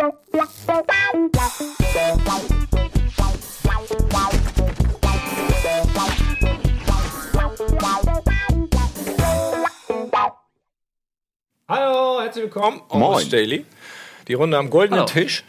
[0.00, 0.12] Hallo,
[12.20, 12.80] herzlich willkommen.
[12.88, 13.64] Almost Daily.
[14.28, 15.10] Die Runde am goldenen Hallo.
[15.10, 15.42] Tisch.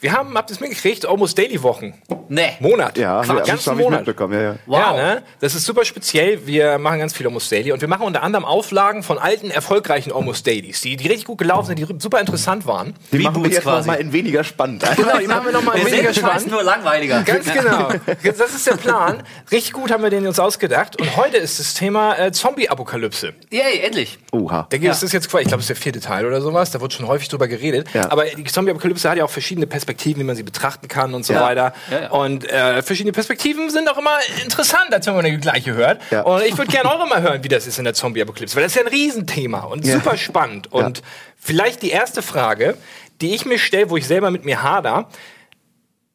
[0.00, 1.94] Wir haben, habt ihr es mitgekriegt, Almost Daily Wochen.
[2.28, 2.50] Nee.
[2.60, 2.98] Monat.
[2.98, 4.00] Ja, Quatsch, ja ganzen das ich Monat.
[4.00, 4.34] mitbekommen.
[4.34, 4.56] Ja, ja.
[4.66, 4.78] Wow.
[4.78, 5.22] Ja, ne?
[5.40, 6.46] Das ist super speziell.
[6.46, 10.12] Wir machen ganz viel Almost Daily und wir machen unter anderem Auflagen von alten, erfolgreichen
[10.12, 12.94] Almost Dailies, die, die richtig gut gelaufen sind, die super interessant waren.
[13.12, 13.86] Die Wie machen wir jetzt quasi.
[13.86, 14.84] mal in weniger spannend.
[14.96, 16.50] Genau, die machen wir nochmal Der weniger spannend.
[16.50, 17.22] nur langweiliger.
[17.22, 17.88] Ganz genau.
[18.22, 19.22] Das ist der Plan.
[19.50, 21.00] Richtig gut haben wir den uns ausgedacht.
[21.00, 23.32] Und heute ist das Thema äh, Zombie-Apokalypse.
[23.50, 24.18] Yay, endlich.
[24.32, 24.66] Oha.
[24.68, 26.70] Da geht es ist jetzt quasi, ich glaube, es ist der vierte Teil oder sowas.
[26.70, 27.88] Da wird schon häufig drüber geredet.
[27.94, 28.10] Ja.
[28.10, 31.32] Aber die Zombie-Apokalypse hat ja auch verschiedene Perspektiven, wie man sie betrachten kann und so
[31.32, 31.40] Ja.
[31.42, 31.72] weiter.
[31.90, 32.10] Ja, ja.
[32.10, 36.00] Und äh, verschiedene Perspektiven sind auch immer interessant, als wenn man die gleiche hört.
[36.24, 38.56] Und ich würde gerne eure mal hören, wie das ist in der Zombie-Apokalypse.
[38.56, 40.72] Weil das ist ja ein Riesenthema und super spannend.
[40.72, 41.02] Und
[41.38, 42.76] vielleicht die erste Frage,
[43.20, 45.08] die ich mir stelle, wo ich selber mit mir hader.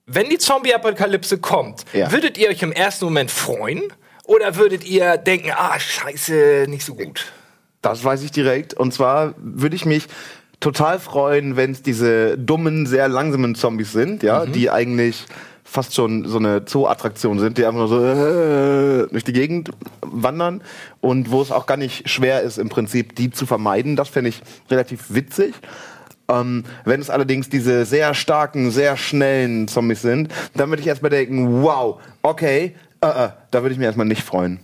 [0.06, 3.82] Wenn die Zombie-Apokalypse kommt, würdet ihr euch im ersten Moment freuen?
[4.26, 7.26] Oder würdet ihr denken, ah, scheiße, nicht so gut?
[7.82, 8.74] Das weiß ich direkt.
[8.74, 10.06] Und zwar würde ich mich
[10.62, 14.52] total freuen, wenn es diese dummen, sehr langsamen Zombies sind, ja, Mhm.
[14.54, 15.26] die eigentlich
[15.66, 20.62] fast schon so eine Zoo-Attraktion sind, die einfach nur so äh, durch die Gegend wandern
[21.00, 23.96] und wo es auch gar nicht schwer ist, im Prinzip die zu vermeiden.
[23.96, 25.54] Das fände ich relativ witzig.
[26.28, 31.12] Ähm, wenn es allerdings diese sehr starken, sehr schnellen Zombies sind, dann würde ich erstmal
[31.12, 34.60] denken, wow, okay, äh, äh, da würde ich mich erstmal nicht freuen.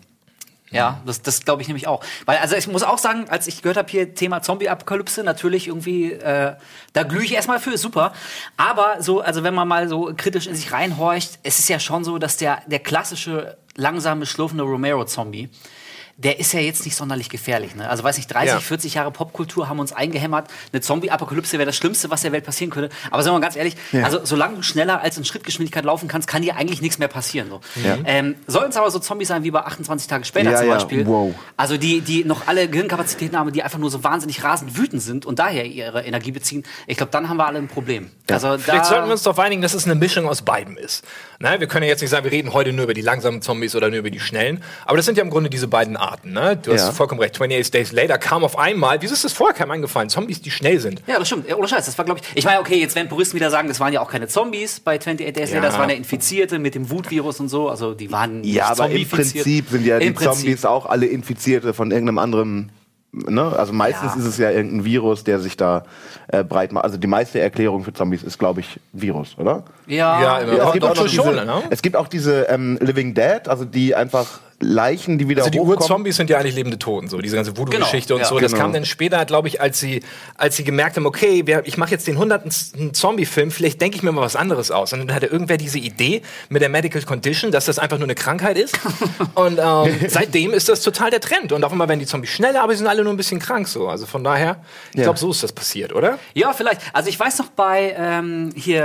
[0.70, 2.04] Ja, das, das glaube ich nämlich auch.
[2.26, 6.12] Weil, also ich muss auch sagen, als ich gehört habe hier Thema Zombie-Apokalypse, natürlich irgendwie,
[6.12, 6.56] äh,
[6.94, 8.12] da glühe ich erstmal für, super.
[8.58, 12.04] Aber so, also wenn man mal so kritisch in sich reinhorcht, es ist ja schon
[12.04, 15.50] so, dass der, der klassische, langsame, schlurfende Romero-Zombie,
[16.18, 17.76] der ist ja jetzt nicht sonderlich gefährlich.
[17.76, 17.88] Ne?
[17.88, 18.60] Also weiß nicht, 30, Ja.
[18.60, 20.50] 40 Jahre Popkultur haben uns eingehämmert.
[20.74, 22.90] Eine Zombie-Apokalypse wäre das Schlimmste, was der Welt passieren könnte.
[23.12, 26.28] Aber sagen wir mal ganz ehrlich, also solange du schneller als in Schrittgeschwindigkeit laufen kannst,
[26.28, 27.50] kann dir eigentlich nichts mehr passieren.
[27.50, 27.62] So.
[27.84, 27.98] Ja.
[28.06, 30.74] Ähm, Sollen es aber so Zombies sein wie bei 28 Tage später Ja, zum ja,
[30.74, 31.06] Beispiel.
[31.06, 31.36] wow.
[31.56, 35.24] Also die, die noch alle Gehirnkapazitäten haben, die einfach nur so wahnsinnig rasend wütend sind
[35.28, 36.64] und daher ihre Energie beziehen.
[36.88, 38.10] Ich glaube, dann haben wir alle ein Problem.
[38.32, 41.06] Also Vielleicht da, sollten wir uns darauf einigen, dass es eine Mischung aus beidem ist.
[41.40, 41.58] Ne?
[41.60, 43.90] Wir können ja jetzt nicht sagen, wir reden heute nur über die langsamen Zombies oder
[43.90, 44.64] nur über die schnellen.
[44.86, 46.07] Aber das sind ja im Grunde diese beiden Arten.
[46.24, 46.58] Ne?
[46.62, 46.92] Du hast Ja.
[46.92, 47.36] vollkommen recht.
[47.36, 49.02] 28 Days Later kam auf einmal.
[49.02, 50.10] Wieso ist das vorher keinem eingefallen?
[50.10, 51.02] Zombies, die schnell sind.
[51.08, 51.48] Ja, das stimmt.
[51.48, 51.86] Ja, Ohne Scheiß.
[51.86, 52.28] Das war, glaube ich.
[52.38, 54.96] Ich meine, okay, jetzt werden Puristen wieder sagen, das waren ja auch keine Zombies bei
[54.98, 55.70] 28 Days Later, Ja.
[55.70, 57.70] das waren ja Infizierte mit dem Wutvirus und so.
[57.70, 59.08] Also die waren nicht Ja, aber im.
[59.08, 60.14] Prinzip sind ja die.
[60.16, 62.72] Zombies auch alle Infizierte von irgendeinem anderen.
[63.14, 63.42] Ne?
[63.58, 64.20] Also meistens Ja.
[64.20, 65.86] ist es ja irgendein Virus, der sich da
[66.28, 66.84] äh, breit macht.
[66.84, 69.64] Also die meiste Erklärung für Zombies ist, glaube ich, Virus, oder?
[69.88, 70.52] Ja, Ja, immer.
[70.52, 71.64] es, Ja, gibt auch diese, ne?
[71.70, 75.60] es gibt auch diese ähm, Living Dead, also die einfach Leichen, die wieder Also die
[75.60, 75.78] hochkommen.
[75.82, 78.36] Urzombies sind ja eigentlich lebende Toten, so diese ganze Voodoo-Geschichte Genau, und so.
[78.38, 78.42] ja.
[78.42, 78.64] Das Genau.
[78.64, 80.02] kam dann später, glaube ich, als sie,
[80.36, 84.04] als sie gemerkt haben, okay, wer, ich mache jetzt den hundertsten Zombie-Film, vielleicht denke ich
[84.04, 84.94] mir mal was anderes aus.
[84.94, 88.16] Und dann hatte irgendwer diese Idee mit der Medical Condition, dass das einfach nur eine
[88.16, 88.80] Krankheit ist.
[89.36, 91.52] und ähm, seitdem ist das total der Trend.
[91.52, 93.68] Und auch immer werden die Zombies schneller, aber sie sind alle nur ein bisschen krank
[93.68, 93.88] so.
[93.88, 94.58] Also von daher,
[94.92, 95.04] ich Ja.
[95.04, 96.18] glaube, so ist das passiert, oder?
[96.34, 96.82] Ja, vielleicht.
[96.94, 98.84] Also ich weiß noch bei ähm, hier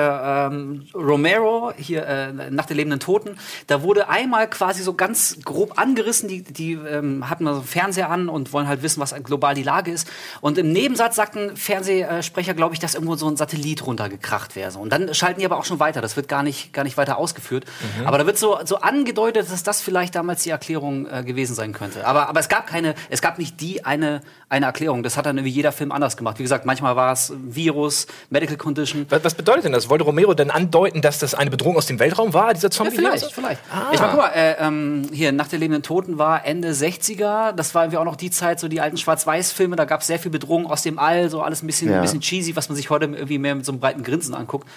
[0.52, 5.78] ähm, Romero, hier äh, nach der lebenden Toten, da wurde einmal quasi so ganz grob
[5.78, 9.14] angerissen, die, die ähm, hatten mal so einen Fernseher an und wollen halt wissen, was
[9.22, 10.08] global die Lage ist.
[10.40, 14.72] Und im Nebensatz sagt ein Fernsehsprecher, glaube ich, dass irgendwo so ein Satellit runtergekracht wäre.
[14.72, 14.80] So.
[14.80, 16.00] Und dann schalten die aber auch schon weiter.
[16.00, 17.64] Das wird gar nicht, gar nicht weiter ausgeführt.
[18.04, 21.72] Aber da wird so, so angedeutet, dass das vielleicht damals die Erklärung äh, gewesen sein
[21.72, 22.06] könnte.
[22.06, 25.02] Aber, aber es gab keine, es gab nicht die eine, eine Erklärung.
[25.04, 26.38] Das hat dann irgendwie jeder Film anders gemacht.
[26.40, 29.06] Wie gesagt, manchmal war es Virus, Medical Condition.
[29.10, 29.88] Was, was bedeutet denn das?
[29.88, 32.96] Wollte Romero denn andeuten, dass das eine Bedrohung aus dem Weltraum war, dieser Ja, Zombie?
[32.96, 33.60] vielleicht, vielleicht.
[33.72, 33.90] Ah.
[33.92, 37.52] Ich meine, guck mal, äh, ähm, hier, Nach der lebenden Toten war Ende 60er.
[37.52, 39.76] Das war irgendwie auch noch die Zeit, so die alten Schwarz-Weiß-Filme.
[39.76, 41.96] Da gab es sehr viel Bedrohung aus dem All, so alles ein bisschen, Ja.
[41.96, 44.68] ein bisschen cheesy, was man sich heute irgendwie mehr mit so einem breiten Grinsen anguckt.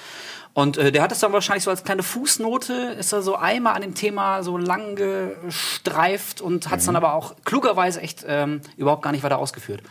[0.53, 3.73] Und äh, der hat es dann wahrscheinlich so als kleine Fußnote, ist er so einmal
[3.73, 8.61] an dem Thema so lang gestreift und hat es dann aber auch klugerweise echt ähm,
[8.77, 9.81] überhaupt gar nicht weiter ausgeführt.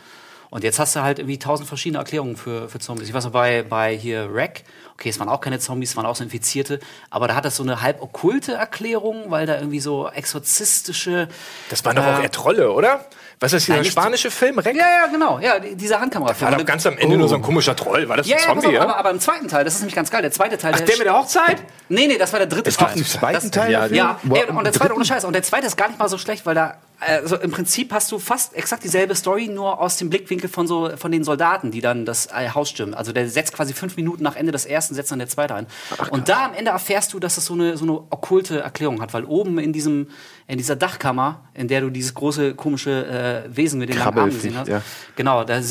[0.49, 3.07] Und jetzt hast du halt irgendwie tausend verschiedene Erklärungen für, für Zombies.
[3.09, 4.63] Ich weiß noch, bei, bei hier Wreck,
[4.93, 6.79] okay, es waren auch keine Zombies, es waren auch so Infizierte,
[7.09, 11.27] aber da hat das so eine halb okkulte Erklärung, weil da irgendwie so exorzistische.
[11.69, 13.05] Das waren doch auch äh, eher Trolle, oder?
[13.39, 14.59] Was ist das hier, der spanische Film?
[14.59, 14.75] Reck?
[14.77, 15.39] Ja, ja, genau.
[15.39, 16.51] Ja, die- dieser Handkamerafilm.
[16.51, 18.07] War doch ganz am Ende nur so ein komischer Troll.
[18.07, 18.81] War das ja, ein ja, Zombie, auf, ja?
[18.83, 20.21] aber, aber im zweiten Teil, das ist nämlich ganz geil.
[20.21, 21.57] Der zweite Teil, Ach, der mit der Hochzeit?
[21.89, 22.95] Nee, nee, das war der dritte Es gibt Teil.
[22.97, 23.85] einen zweiten das, Teil ja?
[23.87, 26.17] Ja, ey, und der zweite, ohne Scheiß, und der zweite ist gar nicht mal so
[26.17, 30.09] schlecht, weil da also im Prinzip hast du fast exakt dieselbe Story, nur aus dem
[30.09, 32.93] Blickwinkel von so von den Soldaten, die dann das äh, Haus stürmen.
[32.93, 35.67] Also der setzt quasi fünf Minuten nach Ende des ersten, setzt dann der zweite ein.
[36.11, 39.13] und da am Ende erfährst du, dass es so eine so eine okkulte Erklärung hat,
[39.13, 40.07] weil oben in diesem
[40.47, 44.31] in dieser Dachkammer, in der du dieses große komische äh, Wesen mit den langen Armen
[44.31, 44.81] gesehen hast, ja.
[45.15, 45.63] genau, da äh,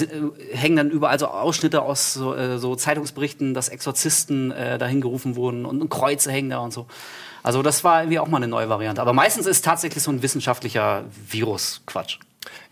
[0.52, 5.36] hängen dann überall so Ausschnitte aus so, äh, so Zeitungsberichten, dass Exorzisten äh, dahin gerufen
[5.36, 6.86] wurden und, und Kreuze hängen da und so.
[7.44, 9.00] Also das war irgendwie auch mal eine neue Variante.
[9.00, 12.18] Aber meistens ist tatsächlich so ein wissenschaftlicher Virus-Quatsch.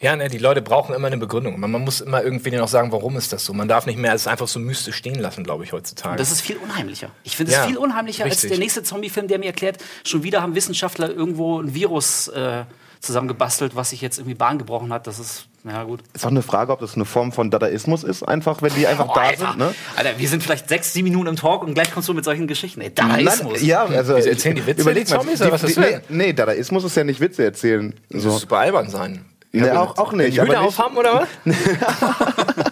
[0.00, 1.60] Ja, ne, die Leute brauchen immer eine Begründung.
[1.60, 3.52] Man, man muss immer irgendwie denen auch sagen, warum ist das so.
[3.52, 6.16] Man darf nicht mehr es einfach so mystisch stehen lassen, glaube ich, heutzutage.
[6.16, 7.10] Das ist viel unheimlicher.
[7.22, 8.50] Ich finde Ja, es viel unheimlicher als richtig.
[8.50, 12.64] der nächste Zombie-Film, der mir erklärt, schon wieder haben Wissenschaftler irgendwo ein Virus äh,
[13.00, 15.06] zusammengebastelt, was sich jetzt irgendwie Bahn gebrochen hat.
[15.06, 16.00] Das ist, ja gut.
[16.14, 19.06] Ist auch eine Frage, ob das eine Form von Dadaismus ist, einfach, wenn die einfach
[19.06, 19.46] Boah, da Alter.
[19.48, 19.58] sind.
[19.58, 19.74] Ne?
[19.96, 22.46] Alter, wir sind vielleicht sechs, sieben Minuten im Talk und gleich kommst du mit solchen
[22.46, 22.80] Geschichten.
[22.80, 23.62] Ey, Nein, Dadaismus.
[23.62, 25.98] ja, also Wieso erzählen die Witze, überleg die mal, Zombies, die, oder was du nee,
[26.08, 27.94] nee, Dadaismus ist ja nicht Witze erzählen.
[28.10, 28.30] Das So.
[28.30, 29.24] muss super albern sein.
[29.54, 30.34] Nee, auch, auch nicht.
[30.36, 31.54] Die Hühner nicht- aufhaben, oder was?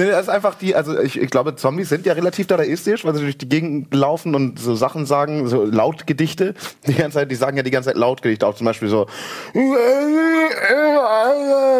[0.00, 3.14] Nee, das ist einfach die, also ich, ich glaube, Zombies sind ja relativ dadaistisch, weil
[3.14, 6.54] sie durch die Gegend laufen und so Sachen sagen, so Lautgedichte.
[6.86, 9.06] Die ganze Zeit, die sagen ja die ganze Zeit Lautgedichte, auch zum Beispiel so.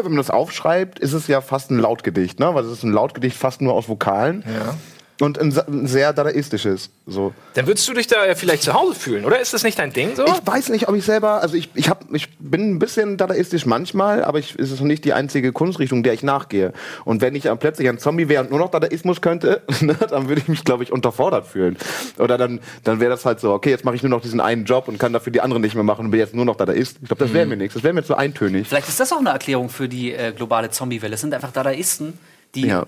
[0.02, 2.54] Wenn man das aufschreibt, ist es ja fast ein Lautgedicht, ne?
[2.54, 4.44] Weil es ist ein Lautgedicht fast nur aus Vokalen.
[4.46, 4.74] Ja.
[5.20, 6.90] Und ein, sehr dadaistisches.
[7.06, 7.34] So.
[7.54, 9.38] Dann würdest du dich da ja vielleicht zu Hause fühlen, oder?
[9.38, 10.24] Ist das nicht dein Ding so?
[10.24, 13.66] Ich weiß nicht, ob ich selber, also ich, ich, hab, ich bin ein bisschen dadaistisch
[13.66, 16.72] manchmal, aber ich, es ist noch nicht die einzige Kunstrichtung, der ich nachgehe.
[17.04, 20.28] Und wenn ich dann plötzlich ein Zombie wäre und nur noch Dadaismus könnte, ne, dann
[20.28, 21.76] würde ich mich, glaube ich, unterfordert fühlen.
[22.18, 24.64] Oder dann, dann wäre das halt so, okay, jetzt mache ich nur noch diesen einen
[24.64, 26.96] Job und kann dafür die anderen nicht mehr machen und bin jetzt nur noch Dadaist.
[27.02, 27.74] Ich glaube, das wäre mir nichts.
[27.74, 28.68] Das wäre mir zu eintönig.
[28.68, 31.14] Vielleicht ist das auch eine Erklärung für die äh, globale Zombie-Welle.
[31.14, 32.18] Es sind einfach Dadaisten,
[32.54, 32.86] die Ja.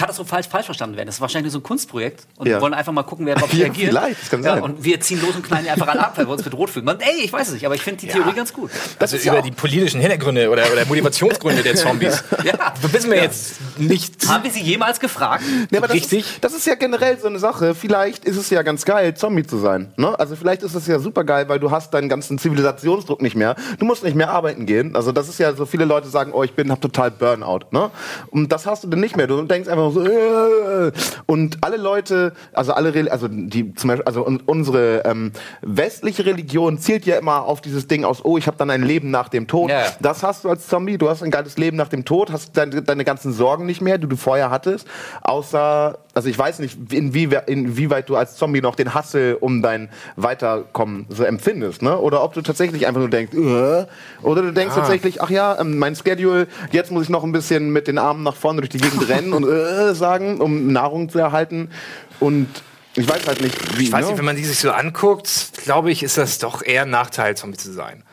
[0.00, 1.06] Katastrophal falsch verstanden werden.
[1.06, 2.56] Das ist wahrscheinlich so ein Kunstprojekt und Ja.
[2.56, 3.90] wir wollen einfach mal gucken, wer darauf Ja, reagiert.
[3.90, 4.62] vielleicht, das kann ja, sein.
[4.62, 6.84] und wir ziehen los und knallen einfach alle ab, weil wir uns bedroht fühlen.
[6.86, 8.70] Man, ey, ich weiß es nicht, aber ich finde die Theorie ganz gut.
[8.98, 12.24] also ist ja über die politischen Hintergründe oder, oder Motivationsgründe der Zombies.
[12.44, 12.54] Ja.
[12.56, 14.26] Da wissen wir jetzt nicht.
[14.26, 15.44] Haben wir sie jemals gefragt?
[15.70, 16.20] Nee, aber das Richtig.
[16.20, 17.74] Ist, das ist ja generell so eine Sache.
[17.74, 19.92] Vielleicht ist es ja ganz geil, Zombie zu sein.
[19.96, 20.18] Ne?
[20.18, 23.56] Also vielleicht ist es ja super geil, weil du hast deinen ganzen Zivilisationsdruck nicht mehr.
[23.78, 24.96] Du musst nicht mehr arbeiten gehen.
[24.96, 27.66] Also das ist ja so, viele Leute sagen, oh, ich bin, hab total Burnout.
[27.72, 27.90] Ne?
[28.30, 29.26] Und das hast du dann nicht mehr.
[29.26, 30.92] Du denkst einfach so, äh,
[31.26, 35.32] und alle Leute, also alle, also die zum Beispiel, also un unsere ähm,
[35.62, 39.10] westliche Religion zielt ja immer auf dieses Ding aus, oh, ich habe dann ein Leben
[39.10, 39.70] nach dem Tod.
[39.70, 39.84] Ja.
[40.00, 40.98] Das hast du als Zombie.
[40.98, 43.98] Du hast ein geiles Leben nach dem Tod, hast deine, deine ganzen Sorgen nicht mehr,
[43.98, 44.86] die du vorher hattest.
[45.22, 49.88] Außer, also ich weiß nicht, inwie, inwieweit du als Zombie noch den Hassel um dein
[50.16, 51.96] Weiterkommen so empfindest, ne?
[51.98, 53.86] Oder ob du tatsächlich einfach nur denkst, äh,
[54.22, 57.70] oder du denkst tatsächlich, ach ja, ähm, mein Schedule, jetzt muss ich noch ein bisschen
[57.70, 59.48] mit den Armen nach vorne durch die Gegend rennen und äh,
[59.94, 61.70] sagen, um Nahrung zu erhalten.
[62.18, 62.48] Und
[62.96, 63.84] ich weiß halt nicht, wie.
[63.84, 64.10] Ich weiß ne?
[64.10, 67.36] nicht, wenn man die sich so anguckt, glaube ich, ist das doch eher ein Nachteil,
[67.36, 68.04] Zombie zu sein.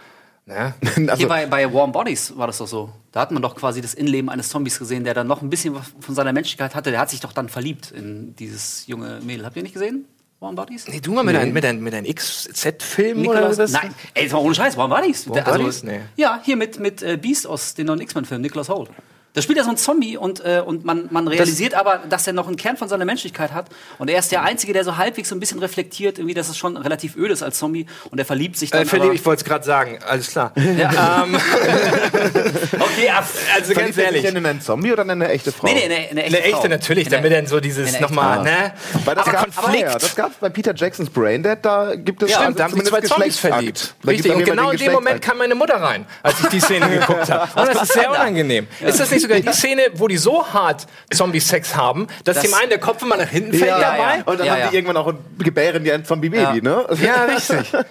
[0.46, 0.74] Ne?
[0.96, 2.90] also, Hier bei, bei Warm Bodies war das doch so.
[3.12, 5.75] Da hat man doch quasi das Innenleben eines Zombies gesehen, der dann noch ein bisschen
[6.00, 6.92] von seiner Menschlichkeit hatte.
[6.92, 9.46] Der hat sich doch dann verliebt in dieses junge Mädel.
[9.46, 10.06] Habt ihr nicht gesehen?
[10.40, 10.88] Warm Bodies?
[10.88, 13.72] Nee, du mal mit deinem mit dein, mit dein XZ-Film oder was?
[13.72, 15.28] nein, ey, jetzt mal ohne Scheiß, Warm Bodies.
[15.28, 15.84] Warm Der- Bodies?
[15.84, 16.02] Nee.
[16.16, 18.92] Ja, hier mit, mit äh, Beast aus den neuen X-Men-Filmen, Nicholas Holt.
[19.38, 22.34] Da spielt er so ein Zombie und, äh, und man, man realisiert aber, dass er
[22.34, 23.68] noch einen Kern von seiner Menschlichkeit hat.
[24.00, 26.57] Und er ist der Einzige, der so halbwegs so ein bisschen reflektiert, irgendwie, dass es
[26.57, 27.86] schon relativ öd ist als Zombie.
[28.10, 28.81] Und er verliebt sich dann.
[28.81, 30.54] Äh, verlieb, aber- ich wollte es gerade sagen, alles klar.
[30.56, 31.24] ja.
[31.24, 31.36] ähm,
[32.80, 33.28] okay, ab.
[33.56, 34.22] also ganz Verliebt er sich ehrlich.
[34.24, 35.68] denn in einen Zombie oder in eine echte Frau?
[35.68, 38.74] Nee, nee, eine, eine echte, Eine echte natürlich, damit dann so dieses nochmal, ne?
[39.06, 39.66] Weil das Der gab Konflikt.
[39.66, 43.01] vorher, das gab bei Peter Jacksons Braindead, da gibt es Stimmt, da haben sich zwei
[43.01, 43.94] Zombies verliebt.
[44.01, 46.89] Da Richtig, und genau in dem Moment kam meine Mutter rein, als ich die Szene
[47.00, 47.62] geguckt habe.
[47.62, 48.68] Und das ist sehr unangenehm.
[48.81, 52.53] Ist das nicht sogar die Szene, wo die so hart Zombie-Sex haben, dass Das- dem
[52.53, 54.18] einen der Kopf immer nach hinten fällt Ja, dabei?
[54.18, 54.24] ja.
[54.25, 56.86] Und dann Ja, haben die irgendwann auch gebären die ein Zombie-Baby, ne?
[57.01, 57.72] Ja, richtig.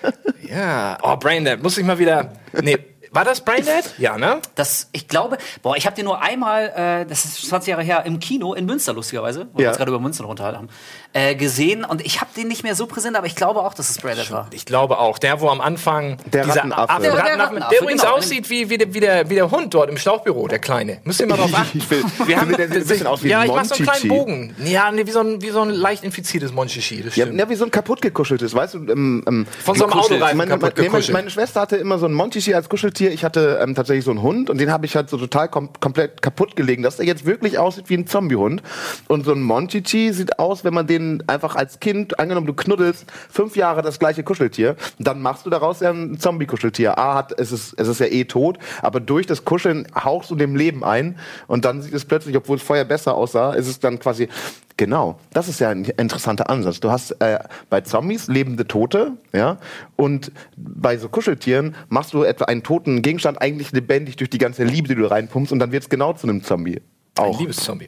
[0.49, 0.97] Ja.
[1.03, 1.61] Oh, Braindead.
[1.63, 2.33] Muss ich mal wieder.
[2.63, 2.79] Nee,
[3.17, 3.85] war das Braindead?
[3.99, 4.39] Ja, ne?
[4.55, 6.69] Das, ich glaube, boah, ich habe den nur einmal,
[7.03, 9.71] äh, das ist 20 Jahre her, im Kino in Münster, lustigerweise, wo wir Ja.
[9.71, 10.69] uns gerade über Münster noch unterhalten haben,
[11.13, 11.85] äh, gesehen.
[11.85, 14.31] Und ich habe den nicht mehr so präsent, aber ich glaube auch, dass es Braindead
[14.31, 14.47] war.
[14.53, 15.19] Ich glaube auch.
[15.19, 16.93] Der, wo am Anfang Der dieser Rattenaffe.
[16.93, 18.15] Affe- Der- der Rattenaffe, Rattenaffe, der übrigens genau.
[18.17, 21.01] aussieht wie, wie, der, wie, der, wie der Hund dort im Schlauchbüro, der Kleine.
[21.05, 21.79] Müsst ihr mal drauf achten.
[21.87, 23.75] Ich will- Wir haben, der sieht ein bisschen aus wie ja, ein ich mach so
[23.75, 24.09] einen kleinen.
[24.09, 24.57] Bogen.
[24.65, 27.03] Ja, nee, wie so ein, wie so ein leicht infiziertes Monchichi.
[27.03, 27.41] Das Ja, stimmt.
[27.41, 28.79] ja, wie so ein kaputt gekuscheltes, weißt du?
[28.91, 29.93] Ähm, ähm, Von so einem.
[29.95, 33.06] Autoreifen meine, kaputt meine, meine Schwester hatte immer so ein Monchichi als Kuscheltier.
[33.13, 35.71] Ich hatte ähm, tatsächlich so einen Hund und den habe ich halt so total kom
[35.81, 38.63] komplett kaputt gelegen, dass der jetzt wirklich aussieht wie ein Zombiehund.
[39.09, 43.07] Und so ein Monchichi sieht aus, wenn man den einfach als Kind, angenommen du knuddelst,
[43.31, 46.99] fünf Jahre das gleiche Kuscheltier, dann machst du daraus ja ein Zombie-Kuscheltier.
[46.99, 50.37] A hat, es ist, es ist ja eh tot, aber durch das Kuscheln hauchst du
[50.37, 53.81] dem Leben ein und dann sieht es plötzlich, obwohl es vorher besser aussah, ist es
[53.81, 54.29] dann quasi
[54.79, 56.81] Genau, das ist ja ein interessanter Ansatz.
[56.81, 57.39] Du hast äh,
[57.71, 59.57] bei Zombies lebende Tote, ja,
[59.97, 64.65] und bei so Kuscheltieren machst du etwa einen toten Gegenstand eigentlich lebendig durch die ganze
[64.65, 66.83] Liebe, die du reinpumpst, und dann wird es genau zu einem Zombie.
[67.19, 67.41] Ein Auch.
[67.41, 67.87] Liebeszombie.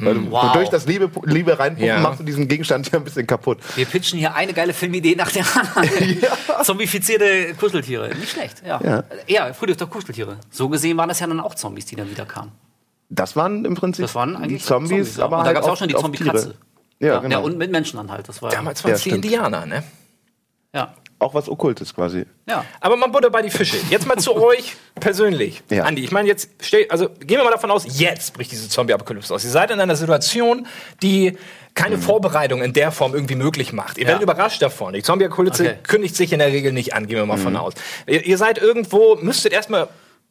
[0.00, 0.52] Weil du, Wow.
[0.52, 1.98] Durch das Liebe, Liebe reinpumpen Ja.
[2.00, 3.58] machst du diesen Gegenstand ja ein bisschen kaputt.
[3.74, 6.18] Wir pitchen hier eine geile Filmidee nach der anderen.
[6.64, 8.10] Zombifizierte Kuscheltiere.
[8.14, 8.78] Nicht schlecht, ja.
[8.84, 9.04] Ja.
[9.26, 10.36] Ja, Friedrich doch Kuscheltiere.
[10.50, 12.52] So gesehen waren das ja dann auch Zombies, die dann wieder kamen.
[13.10, 15.24] Das waren im Prinzip Das waren eigentlich die Zombies, ja.
[15.24, 16.54] aber Und da halt gab es auch schon die Zombie-Katze.
[17.00, 17.42] Ja, Ja, genau.
[17.44, 18.28] und mit Menschen dann halt.
[18.28, 19.10] Das war Damals waren Ja, es die.
[19.10, 19.82] Indianer, ne?
[20.74, 20.94] ja.
[21.20, 22.26] Auch was Okkultes quasi.
[22.48, 22.64] ja.
[22.80, 23.76] Aber man Butter bei die Fische.
[23.90, 25.62] Jetzt mal zu euch persönlich.
[25.68, 25.82] Ja.
[25.82, 29.34] Andi, ich meine, jetzt stell, also gehen wir mal davon aus, jetzt bricht diese Zombie-Apokalypse
[29.34, 29.42] aus.
[29.42, 30.68] Ihr seid in einer Situation,
[31.02, 31.36] die
[31.74, 32.02] keine Mhm.
[32.02, 33.98] Vorbereitung in der Form irgendwie möglich macht.
[33.98, 34.08] Ihr Ja.
[34.10, 34.92] werdet überrascht davon.
[34.92, 35.78] Die Zombie-Apokalypse Okay.
[35.82, 37.58] kündigt sich in der Regel nicht an, gehen wir mal von Mhm.
[37.58, 37.74] aus.
[38.06, 39.88] Ihr, ihr seid irgendwo, müsstet erstmal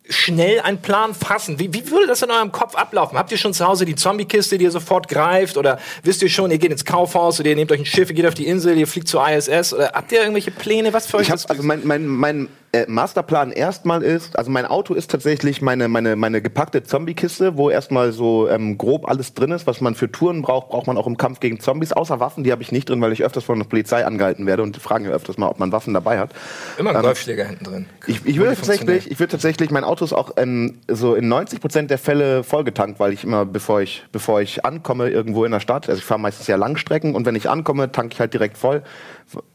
[0.09, 1.59] schnell einen Plan fassen.
[1.59, 3.17] Wie, wie würde das in eurem Kopf ablaufen?
[3.17, 5.57] Habt ihr schon zu Hause die Zombie-Kiste, die ihr sofort greift?
[5.57, 8.15] Oder wisst ihr schon, ihr geht ins Kaufhaus oder ihr nehmt euch ein Schiff, ihr
[8.15, 9.73] geht auf die Insel, ihr fliegt zur ISS?
[9.73, 10.93] Oder habt ihr irgendwelche Pläne?
[10.93, 14.51] Was für euch Ich ist hab, also mein, mein, mein äh, Masterplan erstmal ist, also
[14.51, 19.33] mein Auto ist tatsächlich meine, meine, meine gepackte Zombie-Kiste, wo erstmal so ähm, grob alles
[19.33, 21.93] drin ist, was man für Touren braucht, braucht man auch im Kampf gegen Zombies.
[21.93, 24.63] Außer Waffen, die habe ich nicht drin, weil ich öfters von der Polizei angehalten werde
[24.63, 26.31] und die fragen ja öfters mal, ob man Waffen dabei hat.
[26.77, 27.85] Immer ein Golfschläger hinten drin.
[28.05, 31.61] Ich, ich würde tatsächlich, ich würde tatsächlich, mein Auto ist auch ähm, so in 90
[31.61, 35.61] Prozent der Fälle vollgetankt, weil ich immer, bevor ich, bevor ich ankomme irgendwo in der
[35.61, 38.57] Stadt, also ich fahre meistens ja Langstrecken und wenn ich ankomme, tanke ich halt direkt
[38.57, 38.83] voll.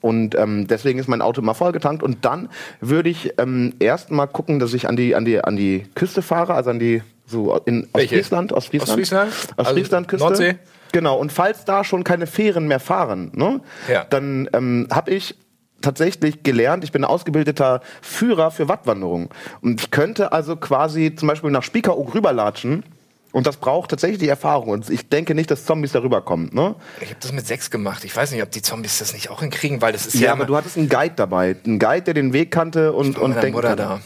[0.00, 2.02] Und ähm, deswegen ist mein Auto immer vollgetankt.
[2.02, 2.49] Und dann
[2.81, 6.23] würde ich ähm, erst mal gucken, dass ich an die, an die, an die Küste
[6.23, 7.88] fahre, also an die so in?
[7.93, 9.33] Ostfriesland, Ostfriesland, Ostfriesland?
[9.57, 10.25] Also Ostfriesland-Küste.
[10.26, 10.55] Nordsee?
[10.93, 11.17] Genau.
[11.19, 14.05] Und falls da schon keine Fähren mehr fahren, ne, Ja.
[14.05, 15.35] dann ähm, habe ich
[15.81, 19.31] tatsächlich gelernt, ich bin ausgebildeter Führer für Wattwanderung.
[19.61, 22.85] Und ich könnte also quasi zum Beispiel nach Spiekeroog rüberlatschen.
[23.33, 24.69] Und das braucht tatsächlich die Erfahrung.
[24.69, 26.51] Und ich denke nicht, dass Zombies darüber kommen.
[26.53, 26.75] Ne?
[27.01, 28.05] Ich habe das mit sechs gemacht.
[28.05, 30.33] Ich weiß nicht, ob die Zombies das nicht auch hinkriegen, weil das ist Ja, ja,
[30.33, 31.57] aber du hattest einen Guide dabei.
[31.65, 34.01] Einen Guide, der den Weg kannte und, und denken Mutter da.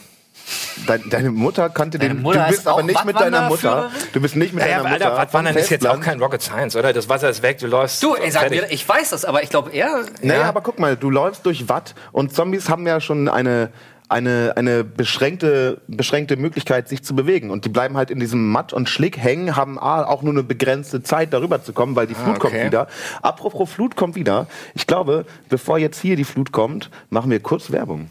[0.87, 2.23] Dein, deine Mutter kannte Deine den.
[2.23, 3.91] Mutter du bist ist aber nicht mit deiner Mutter.
[4.13, 5.19] Du bist nicht mit Naja, deiner Alter, Mutter.
[5.21, 6.93] Wattwandern vom ist jetzt auch kein Rocket Science, oder?
[6.93, 8.01] Das Wasser ist weg, du läufst.
[8.01, 10.05] Du, ey, sag mir, ich weiß das, aber ich glaube eher.
[10.23, 10.49] Naja, Ja.
[10.49, 13.71] aber guck mal, du läufst durch Watt und Zombies haben ja schon eine
[14.09, 17.51] eine, eine beschränkte, beschränkte Möglichkeit, sich zu bewegen.
[17.51, 20.43] Und die bleiben halt in diesem Matt und Schlick hängen, haben A, auch nur eine
[20.43, 22.67] begrenzte Zeit, darüber zu kommen, weil die Flut kommt okay.
[22.67, 22.87] wieder.
[23.23, 24.47] Apropos Flut kommt wieder.
[24.75, 28.11] Ich glaube, bevor jetzt hier die Flut kommt, machen wir kurz Werbung.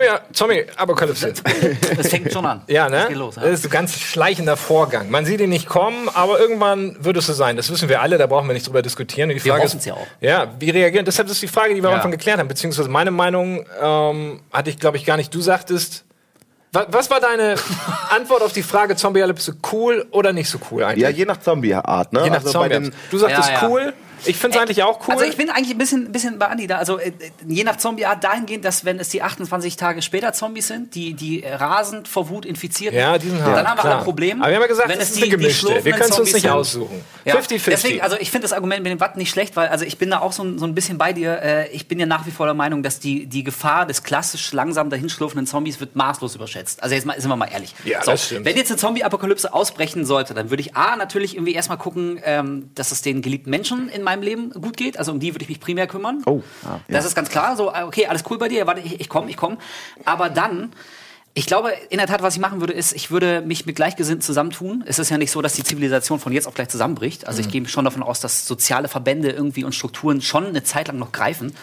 [0.00, 1.32] Ja, Zombie-Apokalypse.
[1.98, 2.62] Es fängt schon an.
[2.68, 3.08] Ja, ne?
[3.14, 3.34] Los.
[3.34, 3.42] Ja.
[3.42, 5.10] Das ist ein ganz schleichender Vorgang.
[5.10, 7.56] Man sieht ihn nicht kommen, aber irgendwann wird es so sein.
[7.56, 9.28] Das wissen wir alle, da brauchen wir nicht drüber diskutieren.
[9.28, 10.06] Und die Wir Frage ist, ja auch.
[10.20, 11.04] Ja, wie reagieren?
[11.04, 11.96] Deshalb ist die Frage, die wir am Ja.
[11.96, 15.34] Anfang geklärt haben, beziehungsweise meine Meinung ähm, hatte ich, glaube ich, gar nicht.
[15.34, 16.04] Du sagtest,
[16.70, 17.56] wa was war deine
[18.14, 21.02] Antwort auf die Frage Zombie-Apokalypse cool oder nicht so cool eigentlich?
[21.02, 22.22] Ja, je nach Zombie-Art, ne?
[22.22, 22.90] Je nach also bei Zombie.
[22.90, 23.68] den, Du sagtest Ja, ja.
[23.68, 23.92] cool.
[24.24, 25.14] Ich finde es eigentlich auch cool.
[25.14, 26.78] Also ich bin eigentlich ein bisschen, bisschen bei Andi da.
[26.78, 27.12] Also äh,
[27.46, 31.44] je nach Zombie-Art dahingehend, dass wenn es die 28 Tage später Zombies sind, die, die
[31.46, 33.98] rasend vor Wut infiziert ja, die sind hart, dann haben wir klar.
[33.98, 34.40] ein Problem.
[34.42, 35.84] Aber wir haben ja gesagt, wenn es ist eine die- die gemischte.
[35.84, 36.50] Wir können es uns nicht sind.
[36.50, 37.00] aussuchen.
[37.24, 37.64] Ja, 50-50.
[37.70, 40.10] Deswegen, also ich finde das Argument mit dem Watt nicht schlecht, weil also ich bin
[40.10, 41.40] da auch so, ein- so ein bisschen bei dir.
[41.42, 44.52] Äh, ich bin ja nach wie vor der Meinung, dass die, die Gefahr des klassisch
[44.52, 46.82] langsam dahinschlurfenden Zombies wird maßlos überschätzt.
[46.82, 47.74] Also jetzt mal, sind wir mal ehrlich.
[47.84, 48.46] Ja, das stimmt.
[48.46, 52.70] Wenn jetzt eine Zombie-Apokalypse ausbrechen sollte, dann würde ich A, natürlich irgendwie erstmal gucken, ähm,
[52.74, 54.98] dass es den geliebten Menschen in meinem Leben gut geht.
[54.98, 56.22] Also um die würde ich mich primär kümmern.
[56.26, 56.94] Oh, ah, ja.
[56.94, 57.56] Das ist ganz klar.
[57.56, 58.66] So, äh, okay, alles cool bei dir.
[58.66, 59.58] Warte, ich, ich komme, ich komme.
[60.04, 60.72] Aber dann.
[61.34, 64.22] Ich glaube, in der Tat, was ich machen würde, ist, ich würde mich mit Gleichgesinnten
[64.22, 64.82] zusammentun.
[64.86, 67.28] Es ist ja nicht so, dass die Zivilisation von jetzt auf gleich zusammenbricht.
[67.28, 70.88] Also ich gehe schon davon aus, dass soziale Verbände irgendwie und Strukturen schon eine Zeit
[70.88, 71.54] lang noch greifen.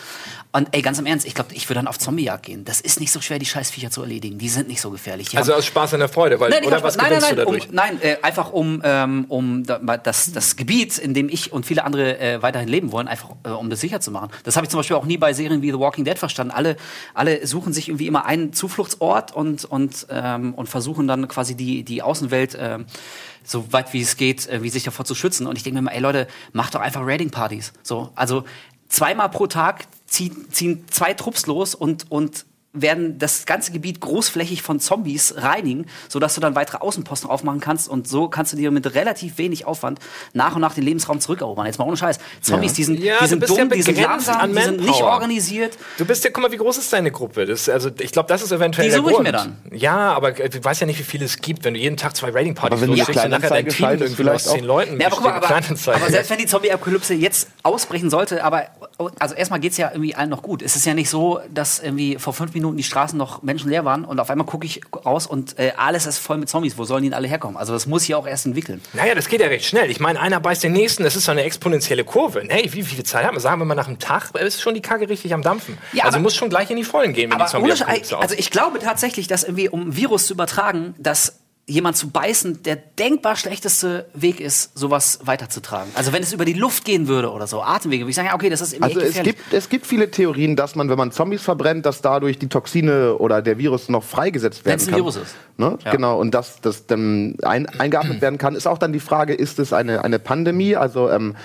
[0.56, 2.64] Und ey, ganz im Ernst, ich glaube, ich würde dann auf Zombiejagd gehen.
[2.64, 4.38] Das ist nicht so schwer, die Scheißviecher zu erledigen.
[4.38, 5.28] Die sind nicht so gefährlich.
[5.28, 7.44] Die also aus Spaß an der Freude, weil, Nein, oder was nein, nein, nein, du
[7.44, 11.84] um, nein äh, einfach um, ähm, um das, das Gebiet, in dem ich und viele
[11.84, 14.30] andere äh, weiterhin leben wollen, einfach äh, um das sicher zu machen.
[14.46, 16.54] Das habe ich zum Beispiel auch nie bei Serien wie The Walking Dead verstanden.
[16.54, 16.78] Alle,
[17.14, 21.84] alle suchen sich irgendwie immer einen Zufluchtsort und, und, ähm, und versuchen dann quasi die,
[21.84, 22.86] die Außenwelt ähm,
[23.44, 25.48] so weit wie es geht, äh, wie sich davor zu schützen.
[25.48, 27.72] Und ich denke mir mal, ey Leute, macht doch einfach Raiding-Partys.
[27.84, 28.44] So, also
[28.90, 32.46] zweimal pro Tag ziehen, ziehen zwei Trupps los und, und
[32.76, 37.88] werden das ganze Gebiet großflächig von Zombies reinigen, sodass du dann weitere Außenposten aufmachen kannst
[37.90, 40.00] und so kannst du dir mit relativ wenig Aufwand
[40.34, 41.66] nach und nach den Lebensraum zurückerobern.
[41.66, 42.20] Jetzt mal ohne Scheiß.
[42.42, 44.62] Zombies, die sind, Ja, die du sind bist ja dumm, die sind langsam, an die
[44.62, 45.78] sind nicht organisiert.
[45.98, 47.46] Du bist ja, guck mal, wie groß ist deine Gruppe?
[47.46, 49.28] Das, also, ich glaube, das ist eventuell Die der suche ich Grund.
[49.28, 49.58] mir dann.
[49.72, 51.64] Ja, aber äh, du weißt ja nicht, wie viele es gibt.
[51.64, 54.16] Wenn du jeden Tag zwei Raiding-Partys Aber wenn du losschickst und nachher dein Team irgendwie
[54.16, 57.50] vielleicht aus zehn Leuten Ja, aber guck mal, aber, aber selbst wenn die Zombie-Apokalypse jetzt
[57.64, 58.66] ausbrechen sollte, aber
[59.20, 60.62] also erstmal geht's ja irgendwie allen noch gut.
[60.62, 64.06] Es ist ja nicht so, dass irgendwie vor fünf Minuten die Straßen noch menschenleer waren
[64.06, 66.78] und auf einmal gucke ich raus und äh, alles ist voll mit Zombies.
[66.78, 67.58] Wo sollen die denn alle herkommen?
[67.58, 68.82] Also das muss sich auch erst entwickeln.
[68.94, 69.90] Naja, das geht ja recht schnell.
[69.92, 72.44] Ich meine, einer beißt den nächsten, das ist so eine exponentielle Kurve.
[72.48, 73.42] Hey, wie viel Zeit haben wir?
[73.42, 75.78] Sagen wir mal nach einem Tag, ist schon die Kacke richtig am Dampfen.
[75.94, 78.18] Ja, also aber- muss schon gleich in die Vollen gehen, wenn die Aber Sch- Zombie-Apokalypse
[78.18, 82.62] also ich glaube tatsächlich, dass irgendwie, um ein Virus zu übertragen, dass jemand zu beißen
[82.62, 85.92] der denkbar schlechteste Weg ist, sowas weiterzutragen.
[85.96, 88.36] Also wenn es über die Luft gehen würde oder so, Atemwege, würde ich sagen, ja,
[88.36, 91.12] okay, das ist irgendwie Also es gibt, es gibt viele Theorien, dass man, wenn man
[91.12, 95.00] Zombies verbrennt, dass dadurch die Toxine oder der Virus noch freigesetzt werden Wenn's ein kann.
[95.00, 95.36] Virus ist.
[95.58, 95.80] Ne?
[95.84, 95.92] Ja.
[95.92, 98.56] Genau, und dass das dann ein, eingeatmet werden kann.
[98.56, 100.76] Ist auch dann die Frage, ist es eine, eine Pandemie?
[100.76, 101.36] Also ähm,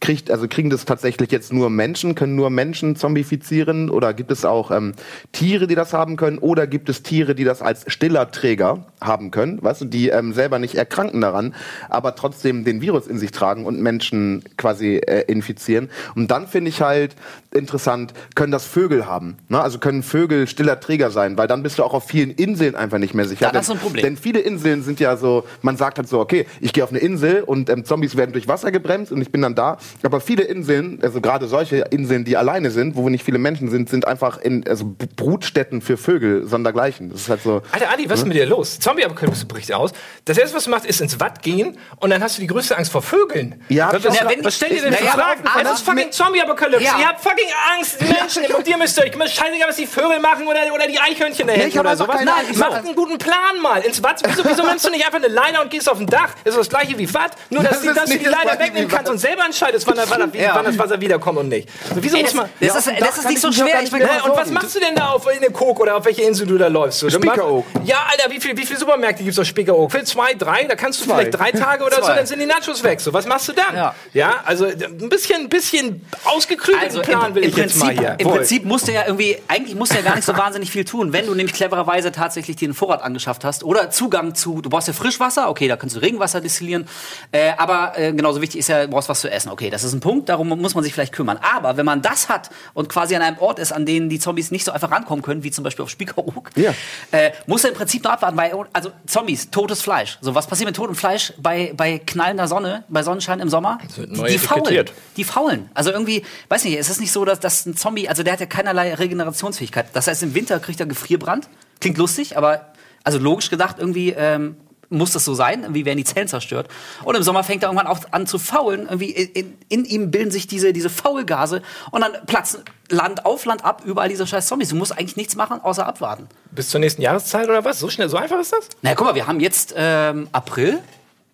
[0.00, 3.90] kriegt, also kriegen das tatsächlich jetzt nur Menschen, können nur Menschen zombifizieren?
[3.90, 4.92] Oder gibt es auch ähm,
[5.32, 6.38] Tiere, die das haben können?
[6.38, 9.62] Oder gibt es Tiere, die das als stiller Träger haben können?
[9.62, 11.54] Weißt du, die ähm, selber nicht erkranken daran,
[11.88, 15.88] aber trotzdem den Virus in sich tragen und Menschen quasi äh, infizieren.
[16.14, 17.16] Und dann finde ich halt
[17.52, 19.36] interessant, können das Vögel haben?
[19.48, 19.60] Ne?
[19.60, 21.38] Also können Vögel stiller Träger sein?
[21.38, 23.50] Weil dann bist du auch auf vielen Inseln einfach nicht mehr sicher.
[23.52, 24.02] Hast du Denn- ein Problem.
[24.04, 26.98] Denn viele Inseln sind ja so, man sagt halt so, okay, ich gehe auf eine
[26.98, 29.78] Insel und ähm, Zombies werden durch Wasser gebremst und ich bin dann da.
[30.02, 33.88] Aber viele Inseln, also gerade solche Inseln, die alleine sind, wo nicht viele Menschen sind,
[33.88, 37.10] sind einfach in, also Brutstätten für Vögel, sondergleichen.
[37.10, 37.62] Das ist halt so.
[37.72, 38.78] Alter, Adi, was ist mit dir los?
[38.78, 39.90] Zombie-Apokalypse bricht aus.
[40.24, 42.76] Das erste, was du machst, ist ins Watt gehen und dann hast du die größte
[42.76, 43.62] Angst vor Vögeln.
[43.68, 45.42] Ja, was, ja, was, wenn- was stellt ihr denn Na für Fragen?
[45.64, 46.84] Es ist fucking Zombie-Apokalypse.
[46.84, 46.98] Ja.
[46.98, 48.54] Ihr habt fucking Angst, die Menschen.
[48.54, 51.68] Und ihr müsst euch, scheißegal, was die Vögel machen oder, oder die Eichhörnchen da hinten
[51.68, 52.20] ich hab oder sowas.
[52.24, 52.58] Nein, Angst.
[52.58, 53.80] macht einen guten Plan mal.
[53.82, 56.30] Ins Watt, wieso, wieso nimmst du nicht einfach eine Leiter und gehst auf ein Dach?
[56.44, 58.58] Das ist das gleiche wie Watt, nur dass, Das die, dass du die das Gleiche
[58.58, 60.54] wegnehmen kannst und selber entscheidest, wann, wann, Ja.
[60.54, 61.68] wann das Wasser wiederkommt und nicht.
[61.92, 62.48] So, wieso Ey, muss das, man...
[62.60, 63.80] das, Ja, dem Dach das ist nicht ich so schwer.
[63.80, 66.22] nicht Äh, und was machst du denn da auf in der Cook oder auf welche
[66.22, 67.00] Insel du da läufst?
[67.00, 67.64] So, Spiekeroog.
[67.84, 69.90] Ja, Alter, wie viele wie viel Supermärkte gibt's auf Spiekeroog?
[69.90, 70.64] Für zwei, drei?
[70.64, 71.14] Da kannst du Zwei.
[71.16, 73.00] vielleicht drei Tage oder so, dann sind die Nachos weg.
[73.00, 73.74] So, was machst du dann?
[73.74, 73.94] Ja.
[74.12, 78.00] Ja, also ein bisschen, ein bisschen ausgeklügelten Also Plan im, will ich jetzt mal Prinzip,
[78.00, 78.14] hier.
[78.18, 80.84] im Prinzip musst du ja irgendwie, eigentlich musst du ja gar nicht so wahnsinnig viel
[80.84, 84.70] tun, wenn du nämlich clevererweise tatsächlich dir einen Vorrat angeschafft hast oder Zugang zu, du
[84.70, 86.88] brauchst ja Frischwasser, okay, da kannst du Regenwasser destillieren,
[87.32, 89.92] äh, aber äh, genauso wichtig ist ja, du brauchst was zu essen, okay, das ist
[89.92, 91.38] ein Punkt, darum muss man sich vielleicht kümmern.
[91.54, 94.50] Aber wenn man das hat und quasi an einem Ort ist, an den die Zombies
[94.50, 96.72] nicht so einfach rankommen können, wie zum Beispiel auf Spiekeroog, Ja.
[97.12, 100.18] äh, muss er im Prinzip nur abwarten, weil, also Zombies, totes Fleisch.
[100.20, 103.78] So, was passiert mit totem Fleisch bei, bei knallender Sonne, bei Sonnenschein im Sommer?
[103.96, 104.86] die faulen.
[105.16, 105.70] Die faulen.
[105.74, 108.40] Also irgendwie, weiß nicht, es ist nicht so, dass, dass ein Zombie, also der hat
[108.40, 109.86] ja keinerlei Regenerationsfähigkeit.
[109.92, 111.48] Das heißt, im Winter kriegt er Gefrierbrand.
[111.80, 112.72] Klingt lustig, aber
[113.04, 114.56] also logisch gedacht, irgendwie ähm,
[114.88, 115.62] muss das so sein.
[115.62, 116.68] Irgendwie werden die Zellen zerstört.
[117.04, 118.82] Und im Sommer fängt er irgendwann auch an zu faulen.
[118.82, 123.64] Irgendwie in, in, ihm bilden sich diese, diese Faulgase und dann platzen Land auf Land
[123.64, 124.68] ab überall diese scheiß Zombies.
[124.68, 126.28] Du musst eigentlich nichts machen, außer abwarten.
[126.52, 127.78] Bis zur nächsten Jahreszeit oder was?
[127.80, 128.68] So schnell, so einfach ist das?
[128.82, 130.78] Na guck mal, wir haben jetzt ähm, April.